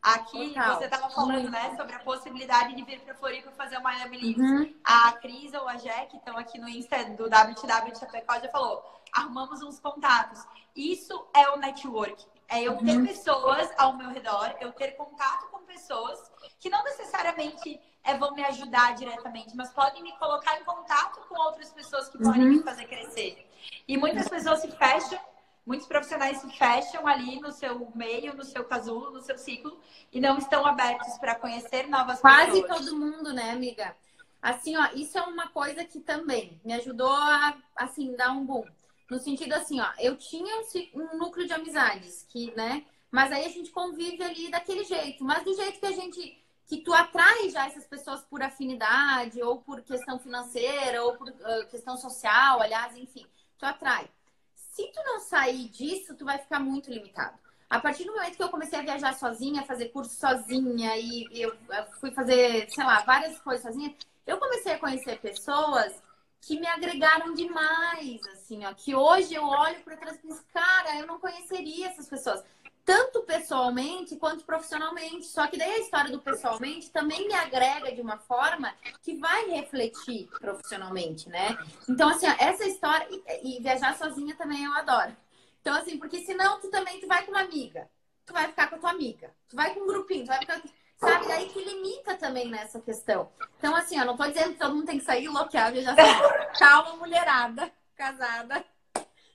[0.02, 0.76] Aqui Total.
[0.78, 4.42] você estava falando, né, sobre a possibilidade de vir para Floripa fazer o Miami Leads.
[4.42, 4.76] Uhum.
[4.84, 8.50] A Cris ou a Jack, que estão aqui no Insta do WTW de Chapecó, já
[8.50, 8.84] falou:
[9.14, 10.44] arrumamos uns contatos.
[10.76, 12.26] Isso é o network.
[12.52, 13.08] É eu ter Uhum.
[13.08, 16.20] pessoas ao meu redor, eu ter contato com pessoas
[16.60, 21.36] que não necessariamente é, vão me ajudar diretamente, mas podem me colocar em contato com
[21.48, 22.50] outras pessoas que podem Uhum.
[22.58, 23.48] me fazer crescer.
[23.88, 25.20] E muitas pessoas se fecham,
[25.66, 29.80] muitos profissionais se fecham ali no seu meio, no seu casulo, no seu ciclo,
[30.12, 32.86] e não estão abertos para conhecer novas Quase pessoas.
[32.86, 33.96] todo mundo, né, amiga?
[34.42, 38.66] Assim, ó, isso é uma coisa que também me ajudou a, assim, dar um boom.
[39.12, 40.64] No sentido assim, ó, eu tinha
[40.96, 42.86] um, núcleo de amizades, que, né?
[43.12, 45.26] Mas aí a gente convive ali daquele jeito.
[45.26, 46.42] Mas do jeito que a gente.
[46.66, 51.66] Que tu atrai já essas pessoas por afinidade, ou por questão financeira, ou por ah,
[51.66, 53.26] questão social, aliás, enfim.
[53.58, 54.10] Tu atrai.
[54.56, 57.38] Se tu não sair disso, tu vai ficar muito limitado.
[57.70, 61.54] A partir do momento que eu comecei a viajar sozinha, fazer curso sozinha e eu
[62.00, 63.94] fui fazer, sei lá, várias coisas sozinha,
[64.26, 66.02] eu comecei a conhecer pessoas
[66.42, 70.98] que me agregaram demais, assim, ó, que hoje eu olho para trás e penso, cara,
[70.98, 72.44] eu não conheceria essas pessoas,
[72.84, 75.26] tanto pessoalmente quanto profissionalmente.
[75.28, 78.74] Só que daí a história do pessoalmente também me agrega de uma forma
[79.04, 81.58] que vai refletir profissionalmente, né?
[81.88, 85.16] Então, assim, ó, essa história e, e viajar sozinha também eu adoro.
[85.62, 87.88] Então, assim, porque senão tu também tu vai com uma amiga,
[88.26, 90.60] tu vai ficar com a tua amiga, tu vai com um grupinho, tu vai ficar.
[91.02, 91.28] Sabe?
[91.28, 93.32] Daí que limita também nessa questão.
[93.58, 96.54] Então, assim, eu não tô dizendo que todo mundo tem que sair loquear, já sabe.
[96.60, 98.64] Calma, mulherada, casada.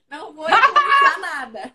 [0.09, 1.73] Não vou influenciar nada.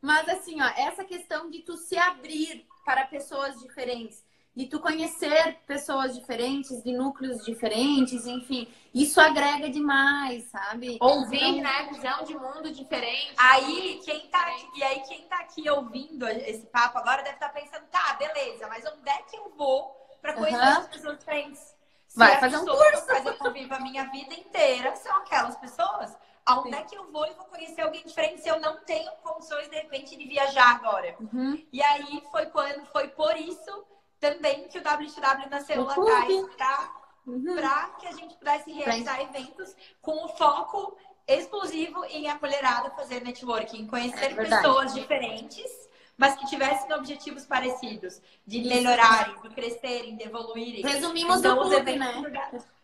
[0.00, 5.58] Mas, assim, ó, essa questão de tu se abrir para pessoas diferentes, de tu conhecer
[5.66, 10.98] pessoas diferentes, de núcleos diferentes, enfim, isso agrega demais, sabe?
[11.00, 11.88] Ouvir, Então, né?
[11.90, 13.34] Visão de mundo diferente.
[13.38, 17.48] Aí, quem tá aqui, e aí, quem tá aqui ouvindo esse papo agora deve estar
[17.48, 20.78] pensando, tá, beleza, mas onde é que eu vou pra conhecer Aham.
[20.80, 21.74] as pessoas diferentes?
[22.06, 26.14] Se Vai fazer um com quais eu convivo a minha vida inteira são aquelas pessoas.
[26.44, 26.74] Aonde Sim.
[26.74, 29.76] é que eu vou e vou conhecer alguém diferente se eu não tenho condições, de
[29.76, 31.16] repente, de viajar agora?
[31.20, 31.64] Uhum.
[31.72, 33.86] E aí foi quando, foi por isso
[34.22, 37.54] também que o WTW nasceu lá atrás, pra Uhum.
[37.54, 43.22] para que a gente pudesse realizar eventos com o foco exclusivo em a mulherada fazer
[43.22, 45.70] networking, conhecer É pessoas diferentes,
[46.16, 50.82] mas que tivessem objetivos parecidos, de melhorarem, de crescerem, de evoluírem.
[50.82, 52.12] Resumimos Então, o clube, né?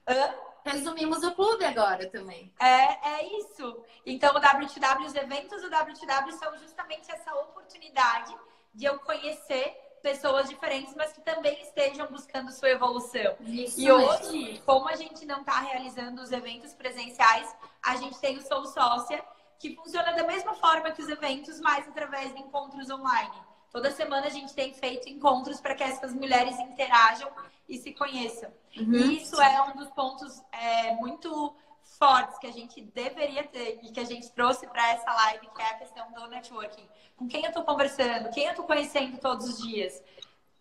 [0.09, 0.35] Hã?
[0.65, 2.53] Resumimos o clube agora também.
[2.61, 3.83] É, é isso.
[4.07, 8.37] Então, o WTW, os eventos do WTW são justamente essa oportunidade
[8.73, 13.37] de eu conhecer pessoas diferentes, mas que também estejam buscando sua evolução.
[13.41, 18.37] Isso E hoje, como a gente não está realizando os eventos presenciais, a gente tem
[18.37, 19.23] o Sou Sócia,
[19.59, 23.49] que funciona da mesma forma que os eventos, mas através de encontros online.
[23.71, 27.31] Toda semana a gente tem feito encontros para que essas mulheres interajam
[27.69, 28.51] e se conheçam.
[28.77, 28.95] Uhum.
[28.95, 31.55] E isso é um dos pontos é, muito
[31.99, 35.63] fortes que a gente deveria ter e que a gente trouxe para essa live, que
[35.63, 36.89] é a questão do networking.
[37.17, 40.03] Com quem eu estou conversando, quem eu estou conhecendo todos os dias.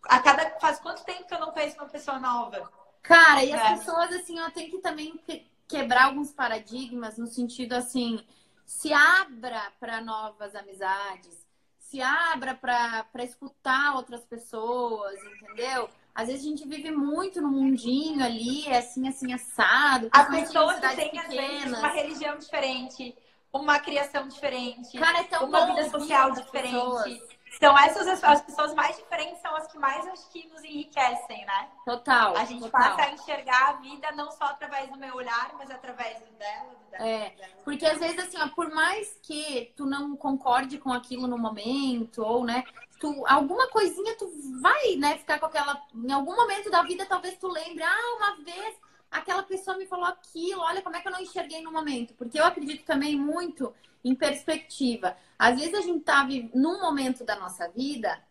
[0.04, 2.70] A cada faz quanto tempo que eu não conheço uma pessoa nova?
[3.02, 3.76] Cara, e as É.
[3.76, 8.24] pessoas, assim, ó, tem que também que- quebrar alguns paradigmas no sentido, assim,
[8.66, 11.46] se abra para novas amizades,
[11.78, 15.88] se abra para escutar outras pessoas, entendeu?
[16.18, 20.08] Às vezes a gente vive muito no mundinho ali, assim, assim, assado.
[20.10, 21.78] As pessoas têm, às vezes, pequenas.
[21.78, 23.16] uma religião diferente,
[23.52, 26.72] uma criação diferente, Cara, é uma vida social diferente.
[26.72, 27.20] pessoas.
[27.60, 31.46] são essas as, as, pessoas mais diferentes são as que mais acho que nos enriquecem,
[31.46, 31.68] né?
[31.84, 32.36] Total.
[32.36, 32.80] A gente total.
[32.80, 36.74] passa a enxergar a vida não só através do meu olhar, mas através do dela,
[36.84, 37.08] do dela.
[37.08, 41.38] É, porque às vezes assim, ó, por mais que tu não concorde com aquilo no
[41.38, 42.64] momento, ou né,
[42.98, 44.30] tu alguma coisinha tu
[44.60, 48.36] vai, né, ficar com aquela em algum momento da vida talvez tu lembre, ah, uma
[48.44, 48.76] vez
[49.10, 52.14] aquela pessoa me falou aquilo, olha como é que eu não enxerguei no momento.
[52.14, 55.16] Porque eu acredito também muito em perspectiva.
[55.38, 58.22] Às vezes a gente tá num momento da nossa vida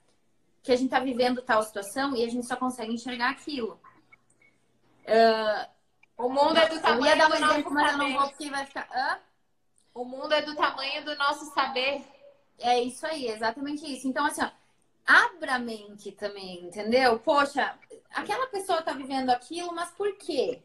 [0.61, 3.79] que a gente tá vivendo tal situação e a gente só consegue enxergar aquilo.
[5.05, 5.67] Uh,
[6.17, 8.87] o mundo é do tamanho do exemplo, mas eu não vou porque vai ficar.
[8.93, 9.19] Hã?
[9.93, 12.05] O mundo é do tamanho do nosso saber.
[12.59, 14.07] É isso aí, exatamente isso.
[14.07, 14.49] Então, assim, ó,
[15.05, 17.19] abra a mente também, entendeu?
[17.19, 17.77] Poxa,
[18.11, 20.61] aquela pessoa tá vivendo aquilo, mas por quê?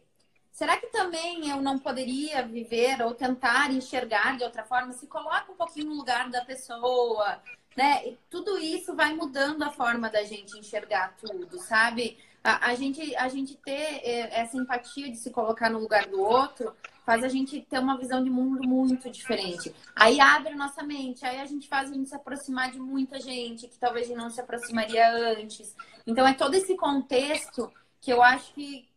[0.53, 4.93] Será que também eu não poderia viver ou tentar enxergar de outra forma?
[4.93, 7.43] Se coloca um pouquinho no lugar da pessoa,
[7.77, 8.07] né?
[8.07, 12.19] E tudo isso vai mudando a forma da gente enxergar tudo, sabe?
[12.45, 16.21] A, a, gente, a gente ter é, essa empatia de se colocar no lugar do
[16.21, 19.75] outro faz a gente ter uma visão de mundo muito diferente.
[19.95, 23.21] Aí abre a nossa mente, aí a gente faz a gente se aproximar de muita
[23.21, 25.75] gente que talvez a gente não se aproximaria antes.
[26.07, 28.89] Então é todo esse contexto que eu acho que,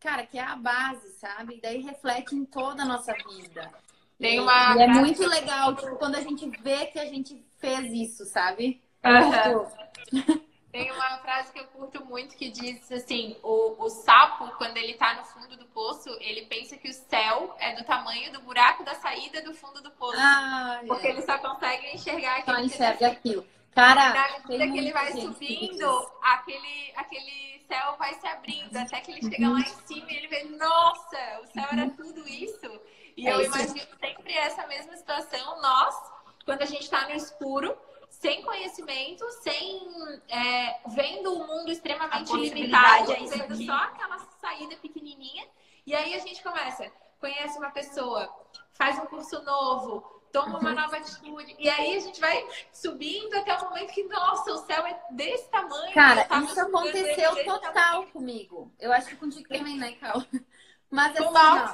[0.00, 1.56] cara, que é a base, sabe?
[1.56, 3.70] E daí reflete em toda a nossa vida.
[4.18, 4.76] Tem uma...
[4.76, 8.82] E é muito legal, tipo, quando a gente vê que a gente fez isso, sabe?
[9.04, 10.42] Uhum.
[10.72, 14.94] Tem uma frase que eu curto muito que diz assim: o, o sapo, quando ele
[14.94, 18.82] tá no fundo do poço, ele pensa que o céu é do tamanho do buraco
[18.82, 20.18] da saída do fundo do poço.
[20.18, 21.10] Ah, porque é.
[21.10, 22.56] ele só consegue enxergar aquilo.
[22.56, 23.46] Só enxerga aquilo.
[23.74, 29.12] Cara, na medida que ele vai subindo, aquele, aquele céu vai se abrindo, até que
[29.12, 32.80] ele chega lá em cima e ele vê, nossa, o céu era tudo isso.
[33.16, 33.56] E é eu isso.
[33.56, 36.11] imagino sempre essa mesma situação, nós,
[36.44, 37.76] quando a gente tá no escuro,
[38.08, 39.88] sem conhecimento, sem
[40.28, 43.66] é, vendo o mundo extremamente limitado, é vendo aqui.
[43.66, 45.46] só aquela saída pequenininha.
[45.86, 48.32] E aí a gente começa, conhece uma pessoa,
[48.72, 51.54] faz um curso novo, toma uma nova atitude.
[51.58, 55.48] E aí a gente vai subindo até o momento que, nossa, o céu é desse
[55.50, 55.92] tamanho.
[55.92, 58.06] Cara, isso aconteceu total tamanho.
[58.08, 58.72] comigo.
[58.80, 60.22] Eu acho que contigo também, né, Cal?
[60.90, 61.68] Mas assim, ó,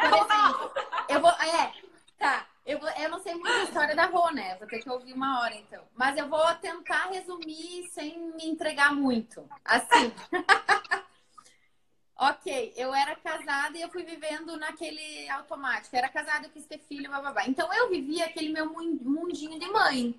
[0.00, 0.72] por exemplo,
[1.08, 1.30] eu vou.
[1.30, 1.72] É,
[2.18, 2.46] tá.
[2.64, 4.54] Eu, eu não sei muito a história da Rô, né?
[4.56, 5.82] Vou ter que ouvir uma hora, então.
[5.96, 9.44] Mas eu vou tentar resumir sem me entregar muito.
[9.64, 10.12] Assim.
[12.16, 15.94] ok, eu era casada e eu fui vivendo naquele automático.
[15.94, 17.44] Eu era casada, eu quis ter filho, babá.
[17.46, 20.14] Então eu vivia aquele meu mundinho de mãe.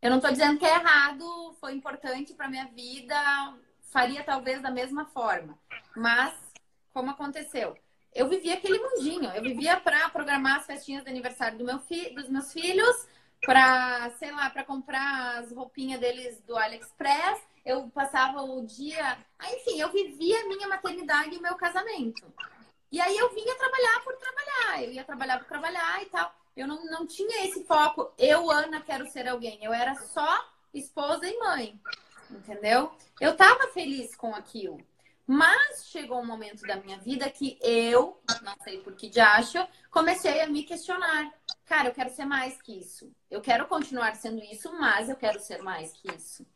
[0.00, 3.16] Eu não tô dizendo que é errado, foi importante para minha vida,
[3.90, 5.58] faria talvez da mesma forma.
[5.96, 6.32] Mas,
[6.92, 7.76] como aconteceu?
[8.14, 9.30] Eu vivia aquele mundinho.
[9.30, 13.06] Eu vivia para programar as festinhas de aniversário do meu fi dos meus filhos,
[13.44, 17.40] para, sei lá, para comprar as roupinhas deles do AliExpress.
[17.64, 19.18] Eu passava o dia.
[19.38, 22.26] Ah, enfim, eu vivia a minha maternidade e o meu casamento.
[22.90, 24.82] E aí eu vinha trabalhar por trabalhar.
[24.82, 26.34] Eu ia trabalhar por trabalhar e tal.
[26.56, 28.12] Eu não, não tinha esse foco.
[28.18, 29.62] Eu, Ana, quero ser alguém.
[29.62, 31.78] Eu era só esposa e mãe.
[32.30, 32.90] Entendeu?
[33.20, 34.80] Eu tava feliz com aquilo.
[35.30, 39.58] Mas chegou um momento da minha vida que eu, não sei por que de acho,
[39.90, 41.30] comecei a me questionar.
[41.66, 43.12] Cara, eu quero ser mais que isso.
[43.30, 46.46] Eu quero continuar sendo isso, mas eu quero ser mais que isso.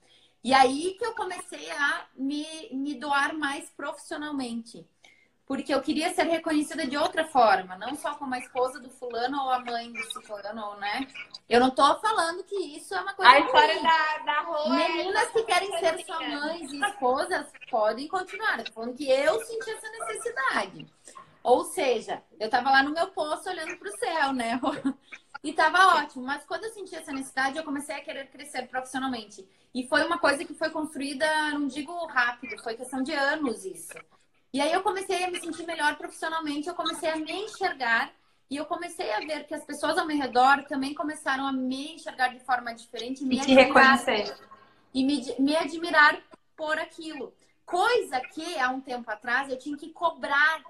[0.42, 4.88] E aí que eu comecei a me, me doar mais profissionalmente
[5.46, 9.42] porque eu queria ser reconhecida de outra forma, não só como a esposa do fulano
[9.42, 11.07] ou a mãe do fulano, né?
[11.48, 13.31] Eu não tô falando que isso é uma coisa.
[13.31, 14.83] A história da, da rua.
[14.83, 18.59] É Meninas que querem ser só mães e esposas podem continuar.
[18.59, 20.87] Eu tô falando que eu senti essa necessidade.
[21.42, 24.61] Ou seja, eu tava lá no meu poço olhando pro céu, né?
[25.44, 29.44] E tava ótimo, mas quando eu senti essa necessidade, eu comecei a querer crescer profissionalmente.
[29.74, 33.92] E foi uma coisa que foi construída, não digo rápido, foi questão de anos isso.
[34.52, 38.12] E aí eu comecei a me sentir melhor profissionalmente, eu comecei a me enxergar
[38.50, 41.94] e eu comecei a ver que as pessoas ao meu redor também começaram a me
[41.94, 44.36] enxergar de forma diferente, me e te reconhecer
[44.92, 46.20] e me, me admirar
[46.54, 47.35] por aquilo.
[47.64, 50.62] Coisa que há um tempo atrás eu tinha que cobrar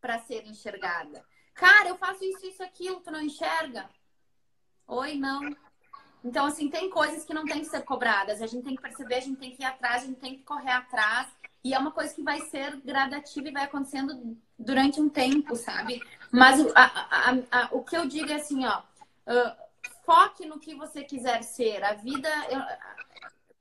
[0.00, 1.24] para ser enxergada.
[1.54, 3.88] Cara, eu faço isso, isso, aquilo, tu não enxerga?
[4.86, 5.40] Oi, não.
[6.22, 8.40] Então, assim, tem coisas que não tem que ser cobradas.
[8.40, 10.42] A gente tem que perceber, a gente tem que ir atrás, a gente tem que
[10.42, 11.28] correr atrás.
[11.64, 16.02] E é uma coisa que vai ser gradativa e vai acontecendo durante um tempo, sabe?
[16.30, 18.82] Mas a, a, a, o que eu digo é assim, ó.
[19.26, 19.64] Uh,
[20.04, 21.82] foque no que você quiser ser.
[21.82, 22.28] A vida.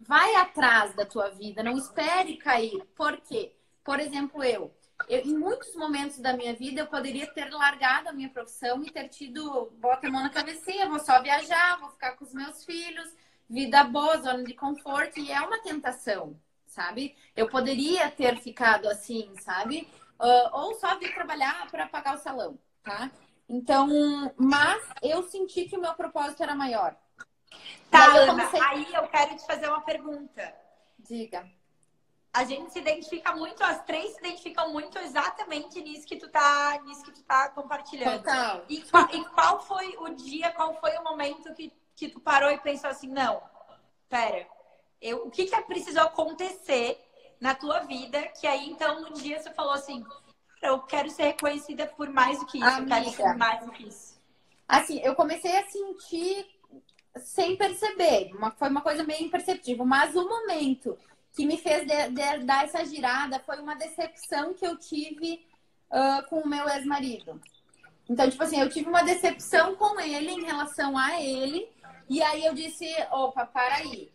[0.05, 2.83] Vai atrás da tua vida, não espere cair.
[2.93, 3.53] Por quê?
[3.85, 4.69] Por exemplo, eu,
[5.07, 8.91] eu, em muitos momentos da minha vida, eu poderia ter largado a minha profissão e
[8.91, 12.65] ter tido, bota a mão na cabecinha, vou só viajar, vou ficar com os meus
[12.65, 13.09] filhos,
[13.49, 16.37] vida boa, zona de conforto, e é uma tentação,
[16.73, 17.15] sabe?
[17.35, 19.87] Eu poderia ter ficado assim, sabe?
[20.19, 23.11] Uh, ou só vir trabalhar para pagar o salão, tá?
[23.47, 23.87] Então,
[24.37, 26.95] mas eu senti que o meu propósito era maior.
[27.91, 28.61] Tá, Ana, comecei...
[28.61, 30.53] aí eu quero te fazer uma pergunta.
[30.97, 31.47] Diga.
[32.33, 36.79] A gente se identifica muito, as três se identificam muito exatamente nisso que tu tá,
[36.83, 38.23] nisso que tu tá compartilhando.
[38.23, 38.65] Total.
[38.67, 42.57] E, e qual foi o dia, qual foi o momento que, que tu parou e
[42.57, 43.39] pensou assim, não,
[44.09, 44.47] pera,
[45.03, 46.97] eu, o que que precisou acontecer
[47.39, 50.03] na tua vida que aí então um dia você falou assim,
[50.61, 53.71] eu quero ser reconhecida por mais do que isso, Amiga, eu quero ser mais do
[53.71, 54.19] que isso.
[54.67, 56.47] Assim, eu comecei a sentir
[57.17, 60.97] sem perceber, uma, foi uma coisa meio imperceptível, mas o momento
[61.35, 65.45] que me fez de, de, dar essa girada foi uma decepção que eu tive
[65.91, 67.39] uh, com o meu ex-marido.
[68.09, 71.69] Então, tipo assim, eu tive uma decepção com ele em relação a ele,
[72.09, 74.11] e aí eu disse, opa, para aí.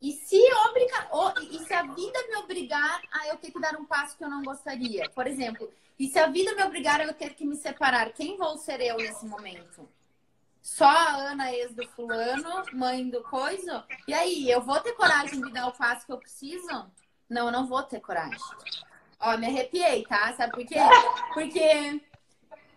[0.00, 0.38] E se,
[0.68, 1.08] obriga...
[1.50, 4.30] e se a vida me obrigar a eu ter que dar um passo que eu
[4.30, 5.10] não gostaria?
[5.10, 8.36] Por exemplo, e se a vida me obrigar a eu ter que me separar, quem
[8.36, 9.88] vou ser eu nesse momento?
[10.62, 13.84] Só a Ana, ex do fulano, mãe do coisa?
[14.06, 16.86] E aí, eu vou ter coragem de dar o passo que eu preciso?
[17.28, 18.38] Não, eu não vou ter coragem.
[19.18, 20.32] Ó, me arrepiei, tá?
[20.34, 20.76] Sabe por quê?
[21.34, 22.00] Porque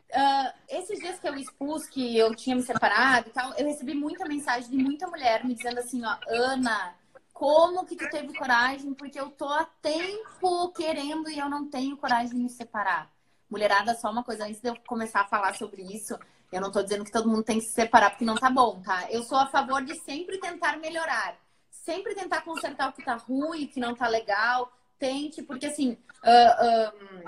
[0.09, 3.93] uh, esses dias que eu expus que eu tinha me separado e tal, eu recebi
[3.93, 6.95] muita mensagem de muita mulher me dizendo assim, ó, Ana,
[7.41, 8.93] como que tu teve coragem?
[8.93, 13.11] Porque eu tô há tempo querendo e eu não tenho coragem de me separar.
[13.49, 16.15] Mulherada, só uma coisa, antes de eu começar a falar sobre isso,
[16.51, 18.79] eu não tô dizendo que todo mundo tem que se separar porque não tá bom,
[18.81, 19.09] tá?
[19.09, 21.35] Eu sou a favor de sempre tentar melhorar.
[21.71, 24.71] Sempre tentar consertar o que tá ruim, o que não tá legal.
[24.99, 27.27] Tente, porque assim, uh,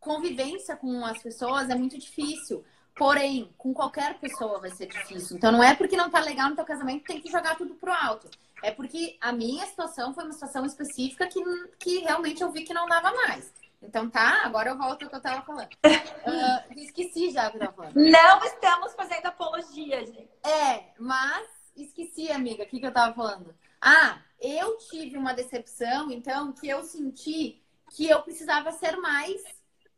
[0.00, 2.64] convivência com as pessoas é muito difícil.
[2.96, 5.36] Porém, com qualquer pessoa vai ser difícil.
[5.36, 7.74] Então, não é porque não tá legal no teu casamento que tem que jogar tudo
[7.74, 8.30] pro alto.
[8.64, 11.40] É porque a minha situação foi uma situação específica que,
[11.78, 13.52] que realmente eu vi que não dava mais.
[13.82, 15.68] Então tá, agora eu volto ao que eu tava falando.
[16.24, 17.96] Uh, esqueci já o que eu tava falando.
[17.96, 20.30] Não estamos fazendo apologia, gente.
[20.42, 21.46] É, mas
[21.76, 23.54] esqueci, amiga, o que, que eu tava falando.
[23.78, 29.42] Ah, eu tive uma decepção, então, que eu senti que eu precisava ser mais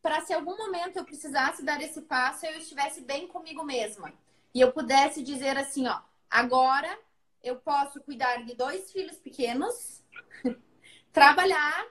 [0.03, 4.13] para se algum momento eu precisasse dar esse passo, eu estivesse bem comigo mesma.
[4.53, 6.99] E eu pudesse dizer assim, ó, agora
[7.49, 10.03] eu posso cuidar de dois filhos pequenos,
[11.13, 11.87] trabalhar,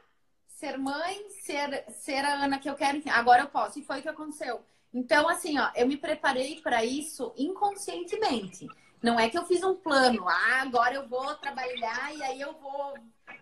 [0.47, 3.01] ser mãe, ser, ser a Ana que eu quero.
[3.09, 3.79] Agora eu posso.
[3.79, 4.63] E foi o que aconteceu.
[4.93, 8.67] Então, assim, ó, eu me preparei para isso inconscientemente.
[9.01, 12.53] Não é que eu fiz um plano, ah, agora eu vou trabalhar e aí eu
[12.53, 12.95] vou,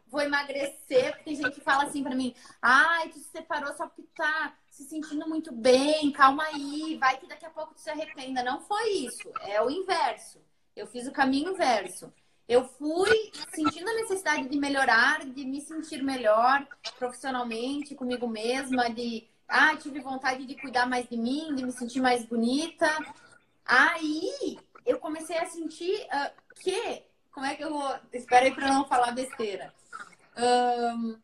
[0.07, 1.11] vou emagrecer.
[1.11, 4.53] Porque tem gente que fala assim para mim, ai, tu se separou só porque tá
[4.69, 8.43] se sentindo muito bem, calma aí, vai que daqui a pouco tu se arrependa.
[8.43, 10.42] Não foi isso, é o inverso.
[10.75, 12.11] Eu fiz o caminho inverso.
[12.47, 16.67] Eu fui sentindo a necessidade de melhorar, de me sentir melhor
[16.97, 22.01] profissionalmente, comigo mesma, de ah, tive vontade de cuidar mais de mim, de me sentir
[22.01, 22.89] mais bonita.
[23.65, 27.95] Aí eu comecei a sentir uh, que, como é que eu vou?
[28.11, 29.73] Espera aí para não falar besteira.
[30.35, 31.17] Um,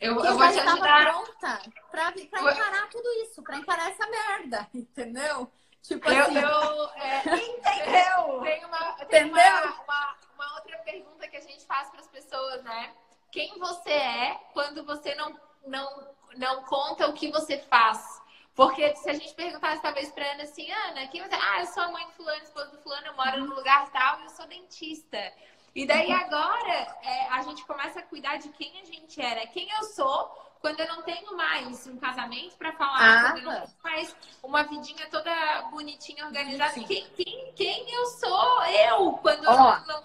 [0.00, 1.04] eu, eu, eu vou te ajudar.
[1.04, 2.10] pronta para
[2.52, 5.50] encarar tudo isso, para encarar essa merda, entendeu?
[5.86, 6.38] Tipo eu, assim.
[6.38, 8.40] Eu, é, entendeu?
[8.42, 12.62] Tem, uma, tem uma, uma, uma, outra pergunta que a gente faz para as pessoas,
[12.64, 12.92] né?
[13.30, 18.20] Quem você é quando você não, não, não conta o que você faz?
[18.54, 21.34] Porque se a gente perguntasse talvez para Ana assim, Ana, quem você?
[21.34, 24.20] Ah, eu sou a mãe do fulano, esposa do fulano, eu moro no lugar tal,
[24.22, 25.32] eu sou dentista.
[25.74, 29.70] E daí agora é, a gente começa a cuidar de quem a gente era, quem
[29.70, 33.60] eu sou quando eu não tenho mais um casamento para falar, ah, quando eu não
[33.60, 39.78] tenho mais uma vidinha toda bonitinha, organizada, quem, quem, quem eu sou eu quando ó,
[39.78, 40.02] eu não,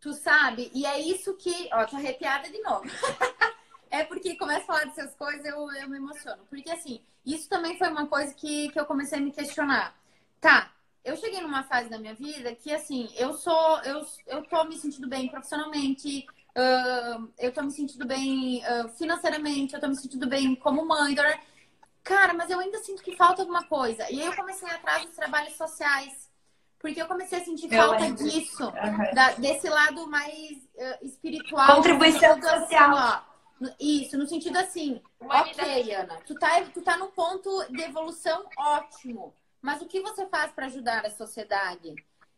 [0.00, 1.68] Tu sabe, e é isso que.
[1.72, 2.84] Ó, tô arrepiada de novo.
[3.90, 6.44] é porque começa a falar dessas coisas, eu, eu me emociono.
[6.48, 9.94] Porque assim, isso também foi uma coisa que, que eu comecei a me questionar.
[10.40, 10.70] Tá,
[11.04, 14.78] eu cheguei numa fase da minha vida que assim, eu sou, eu, eu tô me
[14.78, 16.24] sentindo bem profissionalmente,
[16.58, 21.14] uh, eu tô me sentindo bem uh, financeiramente, eu tô me sentindo bem como mãe.
[22.02, 24.10] Cara, mas eu ainda sinto que falta alguma coisa.
[24.10, 26.28] E aí eu comecei atrás dos trabalhos sociais.
[26.80, 28.22] Porque eu comecei a sentir eu falta lembro.
[28.22, 29.14] disso, uhum.
[29.14, 31.74] da, desse lado mais uh, espiritual.
[31.74, 32.96] Contribuição social.
[32.96, 33.24] Assim,
[33.60, 38.44] ó, isso, no sentido assim, ok, Ana, tu tá, tu tá num ponto de evolução
[38.56, 41.96] ótimo, mas o que você faz para ajudar a sociedade?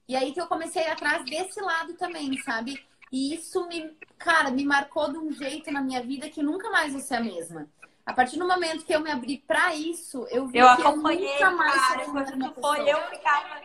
[0.08, 2.82] E aí que eu comecei atrás desse lado também, sabe?
[3.10, 6.92] E isso me, cara, me marcou de um jeito na minha vida que nunca mais
[6.92, 7.68] vou ser a mesma.
[8.06, 11.28] A partir do momento que eu me abri para isso, eu vi eu que acompanhei,
[11.28, 13.60] eu nunca mais cara, quando tu foi, eu ficava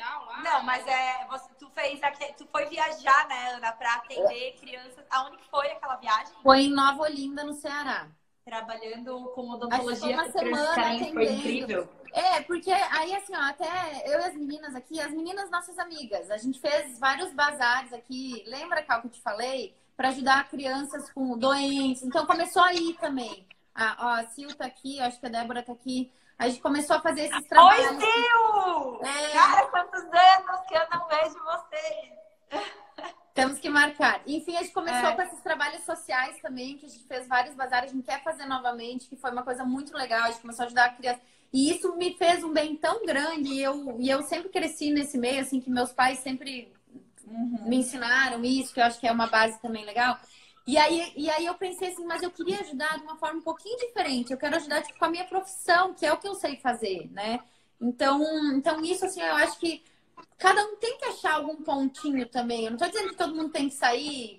[0.00, 0.42] social lá.
[0.42, 1.26] Não, mas é.
[1.28, 5.04] Você, tu fez aqui, tu foi viajar, né, Ana, pra atender crianças.
[5.10, 6.32] Aonde que foi aquela viagem?
[6.42, 8.08] Foi em Nova Olinda, no Ceará.
[8.44, 11.88] Trabalhando com Acho que odontologia foi uma semana foi incrível.
[12.12, 16.30] É, porque aí assim, ó, até eu e as meninas aqui, as meninas nossas amigas,
[16.30, 18.42] a gente fez vários bazares aqui.
[18.46, 19.74] Lembra, Cal, que eu te falei?
[19.96, 22.02] Para ajudar crianças com doentes.
[22.02, 23.46] Então começou aí também.
[23.74, 26.12] A, ó, a Sil tá aqui, acho que a Débora tá aqui.
[26.38, 28.02] A gente começou a fazer esses Oi, trabalhos.
[28.02, 29.00] Sil!
[29.04, 29.32] É.
[29.32, 32.20] Cara, quantos anos que eu não vejo vocês!
[33.34, 34.20] Temos que marcar.
[34.26, 35.14] Enfim, a gente começou É.
[35.14, 38.44] com esses trabalhos sociais também, que a gente fez vários bazares, a gente quer fazer
[38.46, 40.24] novamente, que foi uma coisa muito legal.
[40.24, 41.20] A gente começou a ajudar a criança.
[41.52, 43.48] E isso me fez um bem tão grande.
[43.54, 46.72] E eu, e eu sempre cresci nesse meio, assim, que meus pais sempre
[47.26, 50.18] me ensinaram isso, que eu acho que é uma base também legal.
[50.66, 53.42] E aí, e aí eu pensei assim, mas eu queria ajudar de uma forma um
[53.42, 54.30] pouquinho diferente.
[54.32, 57.08] Eu quero ajudar tipo, com a minha profissão, que é o que eu sei fazer,
[57.12, 57.40] né?
[57.80, 58.22] Então,
[58.54, 59.82] então isso assim, eu acho que
[60.38, 62.64] cada um tem que achar algum pontinho também.
[62.64, 64.36] Eu não tô dizendo que todo mundo tem que sair,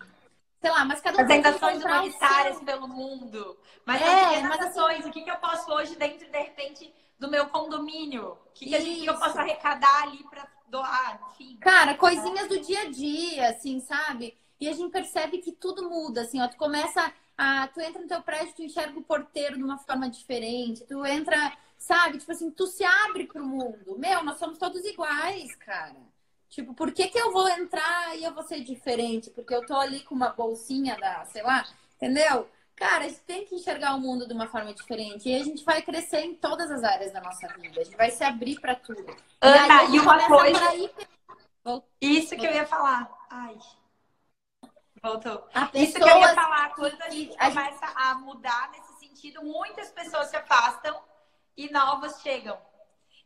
[0.61, 3.57] sei lá, mas cada um Fazendo tem que ações humanitárias pelo mundo.
[3.85, 5.05] Mas É, pequenas mas assim- ações.
[5.05, 8.31] O que, que eu posso hoje dentro, de repente, do meu condomínio?
[8.31, 11.21] O que, que, a gente, que eu posso arrecadar ali pra doar?
[11.31, 11.55] Enfim.
[11.61, 14.35] Cara, coisinhas do dia a dia, assim, sabe?
[14.59, 16.47] E a gente percebe que tudo muda, assim, ó.
[16.47, 17.67] Tu começa a.
[17.67, 20.83] Tu entra no teu prédio, tu enxerga o porteiro de uma forma diferente.
[20.83, 22.17] Tu entra, sabe?
[22.17, 23.99] Tipo assim, tu se abre pro mundo.
[23.99, 25.95] Meu, nós somos todos iguais, cara.
[26.49, 29.29] Tipo, por que, que eu vou entrar e eu vou ser diferente?
[29.29, 31.65] Porque eu tô ali com uma bolsinha da, sei lá,
[31.95, 32.49] entendeu?
[32.81, 35.29] Cara, a gente tem que enxergar o mundo de uma forma diferente.
[35.29, 37.79] E a gente vai crescer em todas as áreas da nossa vida.
[37.79, 39.05] A gente vai se abrir pra tudo.
[39.39, 40.91] Ana, a gente e uma a coisa- atrair
[42.01, 43.07] Isso que eu ia falar.
[43.29, 43.55] Ai.
[45.03, 45.47] Voltou.
[45.53, 46.73] a Isso que eu ia falar.
[46.73, 50.99] Quando a gente a gente- começa a mudar nesse sentido, muitas pessoas se afastam
[51.55, 52.57] e novas chegam.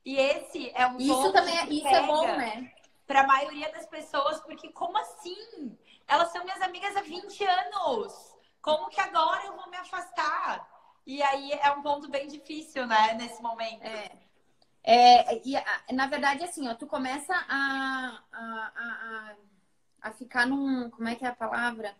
[0.03, 2.73] E esse é um Isso também é, isso é bom, né?
[3.07, 5.77] Pra maioria das pessoas, porque como assim?
[6.05, 8.34] Elas são minhas amigas há 20 anos.
[8.65, 10.67] Como que agora eu vou me afastar?
[11.05, 13.83] E aí é um ponto bem difícil, né, nesse momento.
[13.83, 14.11] É.
[14.83, 15.55] É, e
[15.93, 19.35] na verdade, assim, ó, tu começa a, a, a,
[20.01, 20.89] a- ficar num.
[20.89, 21.95] Como é que é a palavra?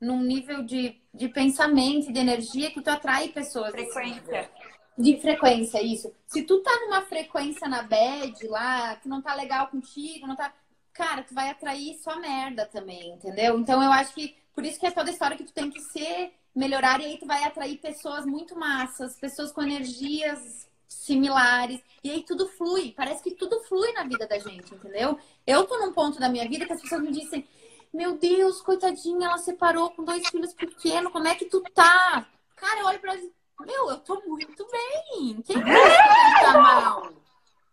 [0.00, 3.72] Num nível de, de pensamento e de energia que tu atrai pessoas.
[3.74, 3.92] nível.
[3.92, 4.50] Frequência.
[4.96, 6.14] De frequência, isso.
[6.28, 10.52] Se tu tá numa frequência na bad lá, que não tá legal contigo, não tá.
[10.92, 13.58] Cara, tu vai atrair só merda também, entendeu?
[13.58, 16.32] Então eu acho que por isso que é toda história que tu tem que ser,
[16.54, 22.22] melhorar, e aí tu vai atrair pessoas muito massas, pessoas com energias similares, e aí
[22.22, 22.92] tudo flui.
[22.96, 25.18] Parece que tudo flui na vida da gente, entendeu?
[25.46, 27.46] Eu tô num ponto da minha vida que as pessoas me dizem,
[27.92, 32.26] meu Deus, coitadinha, ela separou com dois filhos pequenos, como é que tu tá?
[32.56, 35.42] Cara, eu olho pra ela e meu, eu tô muito bem.
[35.42, 37.12] Quem disse que tá mal?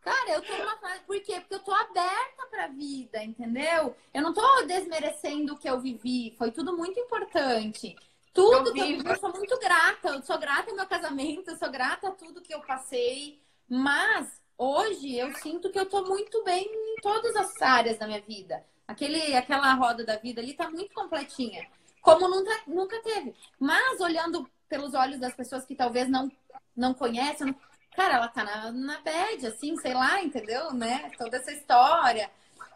[0.01, 1.01] Cara, eu tô numa fase.
[1.01, 1.39] Por quê?
[1.39, 3.95] Porque eu tô aberta pra vida, entendeu?
[4.13, 6.33] Eu não tô desmerecendo o que eu vivi.
[6.37, 7.95] Foi tudo muito importante.
[8.33, 10.09] Tudo Eu que eu vi- vivi, eu sou muito grata.
[10.09, 13.39] Eu sou grata ao meu casamento, eu sou grata a tudo que eu passei.
[13.69, 18.21] Mas hoje eu sinto que eu tô muito bem em todas as áreas da minha
[18.21, 18.65] vida.
[18.87, 21.67] Aquele, aquela roda da vida ali tá muito completinha.
[22.01, 23.35] Como nunca, nunca teve.
[23.59, 26.31] Mas olhando pelos olhos das pessoas que talvez não,
[26.75, 27.55] não conhecem,
[27.95, 30.73] cara, ela tá na, na bad, assim, sei lá, entendeu?
[30.73, 31.11] Né?
[31.17, 32.29] Toda essa história.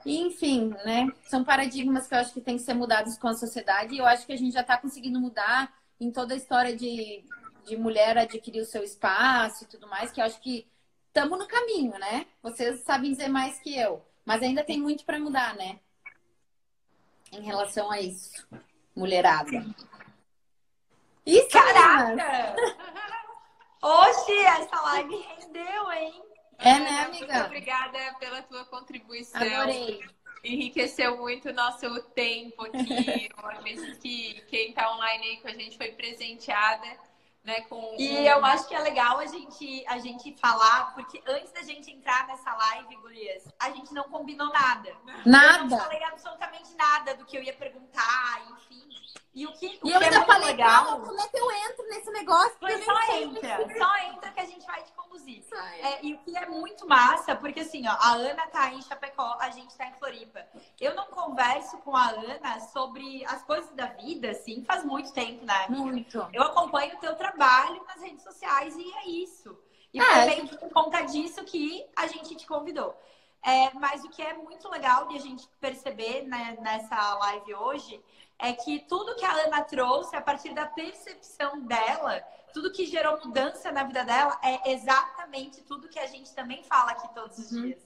[0.06, 1.12] E, Enfim, né?
[1.24, 3.96] São paradigmas que eu acho que tem que ser mudados com a sociedade.
[3.96, 7.24] E eu acho que a gente já tá conseguindo mudar em toda a história de,
[7.66, 10.68] de mulher adquirir o seu espaço e tudo mais, que eu acho que
[11.08, 12.26] estamos no caminho, né?
[12.44, 14.06] Vocês sabem dizer mais que eu.
[14.26, 15.80] Mas ainda tem muito para mudar, né?
[17.32, 18.48] Em relação a isso.
[18.96, 19.66] Mulherada.
[21.26, 21.50] Isso!
[21.50, 22.56] Caraca!
[23.88, 26.24] Hoje essa live rendeu, hein?
[26.58, 27.34] É, né, amiga?
[27.34, 29.40] Muito obrigada pela tua contribuição.
[29.40, 30.04] Adorei.
[30.44, 33.30] Enriqueceu muito o nosso tempo aqui.
[33.38, 36.88] Eu acredito que quem está online aí com a gente foi presenteada,
[37.46, 37.62] né?
[37.62, 41.62] Com E eu acho que é legal a gente, a gente falar, porque antes da
[41.62, 44.90] gente entrar nessa live, gurias, a gente não combinou nada.
[44.90, 45.78] Eu não Nada.
[45.78, 48.84] falei absolutamente nada do que eu ia perguntar, enfim.
[49.34, 51.02] E o que, o E eu que é ainda muito falei, legal...
[51.02, 52.58] como é que eu entro nesse negócio?
[52.62, 55.44] Eu só entra, só entra que a gente vai te conduzir.
[55.82, 59.38] É, e o que é muito massa, porque assim, ó, a Ana tá em Chapecó,
[59.40, 60.46] a gente tá em Floripa.
[60.80, 65.46] Eu não converso com a Ana sobre as coisas da vida, assim, faz muito tempo,
[65.46, 65.66] né?
[65.68, 66.26] Muito.
[66.32, 69.58] Eu acompanho o teu trabalho nas redes sociais e é isso.
[69.94, 72.96] E É, foi que por conta disso que a gente te convidou.
[73.44, 78.04] É, mas o que é muito legal de a gente perceber né, nessa live hoje
[78.40, 82.22] é que tudo que a Ana trouxe, a partir da percepção dela,
[82.52, 86.92] tudo que gerou mudança na vida dela, é exatamente tudo que a gente também fala
[86.92, 87.62] aqui todos os Uhum.
[87.62, 87.82] dias.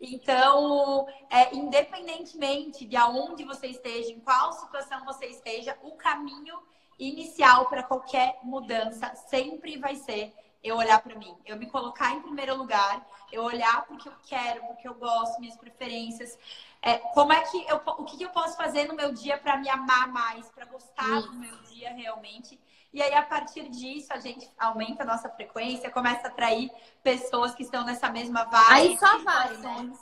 [0.00, 6.56] Então, é, independentemente de aonde você esteja, em qual situação você esteja, o caminho
[6.98, 12.20] inicial para qualquer mudança sempre vai ser eu olhar para mim, eu me colocar em
[12.20, 16.36] primeiro lugar, eu olhar porque eu quero, porque eu gosto, minhas preferências.
[16.82, 19.68] É, como é que eu, o que eu posso fazer no meu dia para me
[19.68, 22.58] amar mais, para gostar do meu dia realmente?
[22.92, 26.70] E aí, a partir disso, a gente aumenta a nossa frequência, começa a atrair
[27.02, 28.72] pessoas que estão nessa mesma vibe.
[28.72, 29.92] Aí só vai, né?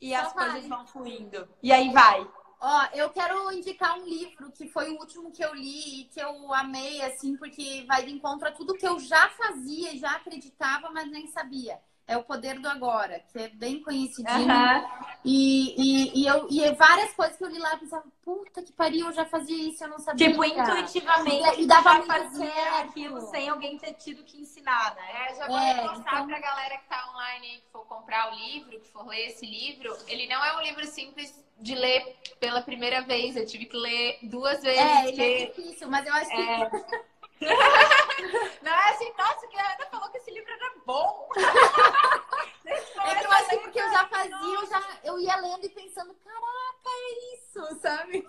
[0.00, 0.50] E só as vai.
[0.50, 1.48] coisas vão fluindo.
[1.62, 2.26] E aí vai.
[2.60, 6.20] Ó, eu quero indicar um livro que foi o último que eu li e que
[6.20, 10.90] eu amei, assim, porque vai de encontro a tudo que eu já fazia, já acreditava,
[10.90, 14.46] mas nem sabia é o Poder do Agora, que é bem conhecidinho.
[14.46, 14.88] Uhum.
[15.24, 18.72] E, e, e, eu, e várias coisas que eu li lá, eu pensava, puta que
[18.72, 20.28] pariu, eu já fazia isso, eu não sabia.
[20.28, 25.30] Tipo, intuitivamente, e dava pra fazer aquilo sem alguém ter tido que ensinar, né?
[25.30, 26.26] É, já vou é, reforçar então...
[26.28, 29.96] pra galera que tá online que for comprar o livro, que for ler esse livro.
[30.06, 34.18] Ele não é um livro simples de ler pela primeira vez, eu tive que ler
[34.22, 34.78] duas vezes.
[34.78, 37.06] É, ele é difícil, mas eu acho que...
[38.18, 38.64] É...
[38.64, 41.28] Não é assim, nossa, que a Ana falou que esse livro era bom.
[42.64, 45.68] é que eu acho que porque eu já fazia, eu, já, eu ia lendo e
[45.68, 48.26] pensando, caraca, é isso, sabe?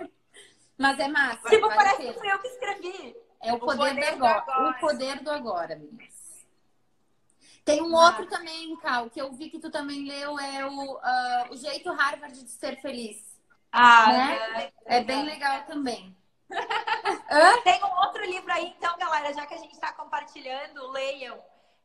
[0.77, 1.49] Mas é massa.
[1.49, 3.15] Tipo, parece que fui eu que escrevi.
[3.41, 4.41] É o, o poder, poder, do, agora.
[4.41, 4.69] agora.
[4.69, 6.17] O poder do agora, meninas.
[7.63, 11.51] Tem um outro também, Cal, que eu vi que tu também leu, é o, uh,
[11.51, 13.37] o Jeito Harvard de Ser Feliz.
[13.71, 14.71] Ah, né?
[14.85, 16.15] é, é bem legal também.
[17.63, 21.37] Tem um outro livro aí, então, galera, já que a gente está compartilhando, leiam.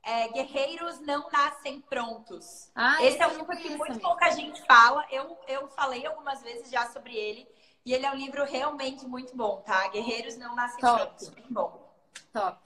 [0.04, 2.70] É, Guerreiros não nascem prontos.
[2.74, 5.06] Ah, Esse é um livro que muito pouca gente fala.
[5.10, 7.48] Eu, eu falei algumas vezes já sobre ele.
[7.84, 9.86] E ele é um livro realmente muito bom, tá?
[9.88, 11.00] Guerreiros não nascem Top.
[11.00, 11.30] prontos.
[11.30, 11.92] Muito bom.
[12.32, 12.58] Top.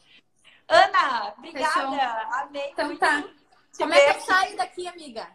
[0.68, 1.72] Ana, obrigada.
[1.72, 2.32] Fechou.
[2.32, 3.00] Amei então, muito.
[3.00, 3.24] Tá.
[3.78, 5.30] Como é que eu saio daqui, amiga?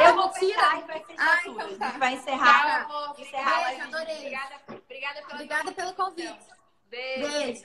[0.00, 1.62] Eu vou tirar e vai fechar ah, tudo.
[1.62, 1.98] Então tá.
[1.98, 2.86] vai encerrar.
[2.86, 4.16] Tchau, encerrar Beijo, adorei.
[4.16, 6.46] Obrigada, obrigada, obrigada pelo convite.
[6.88, 7.64] Beijo.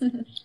[0.00, 0.38] Beijo.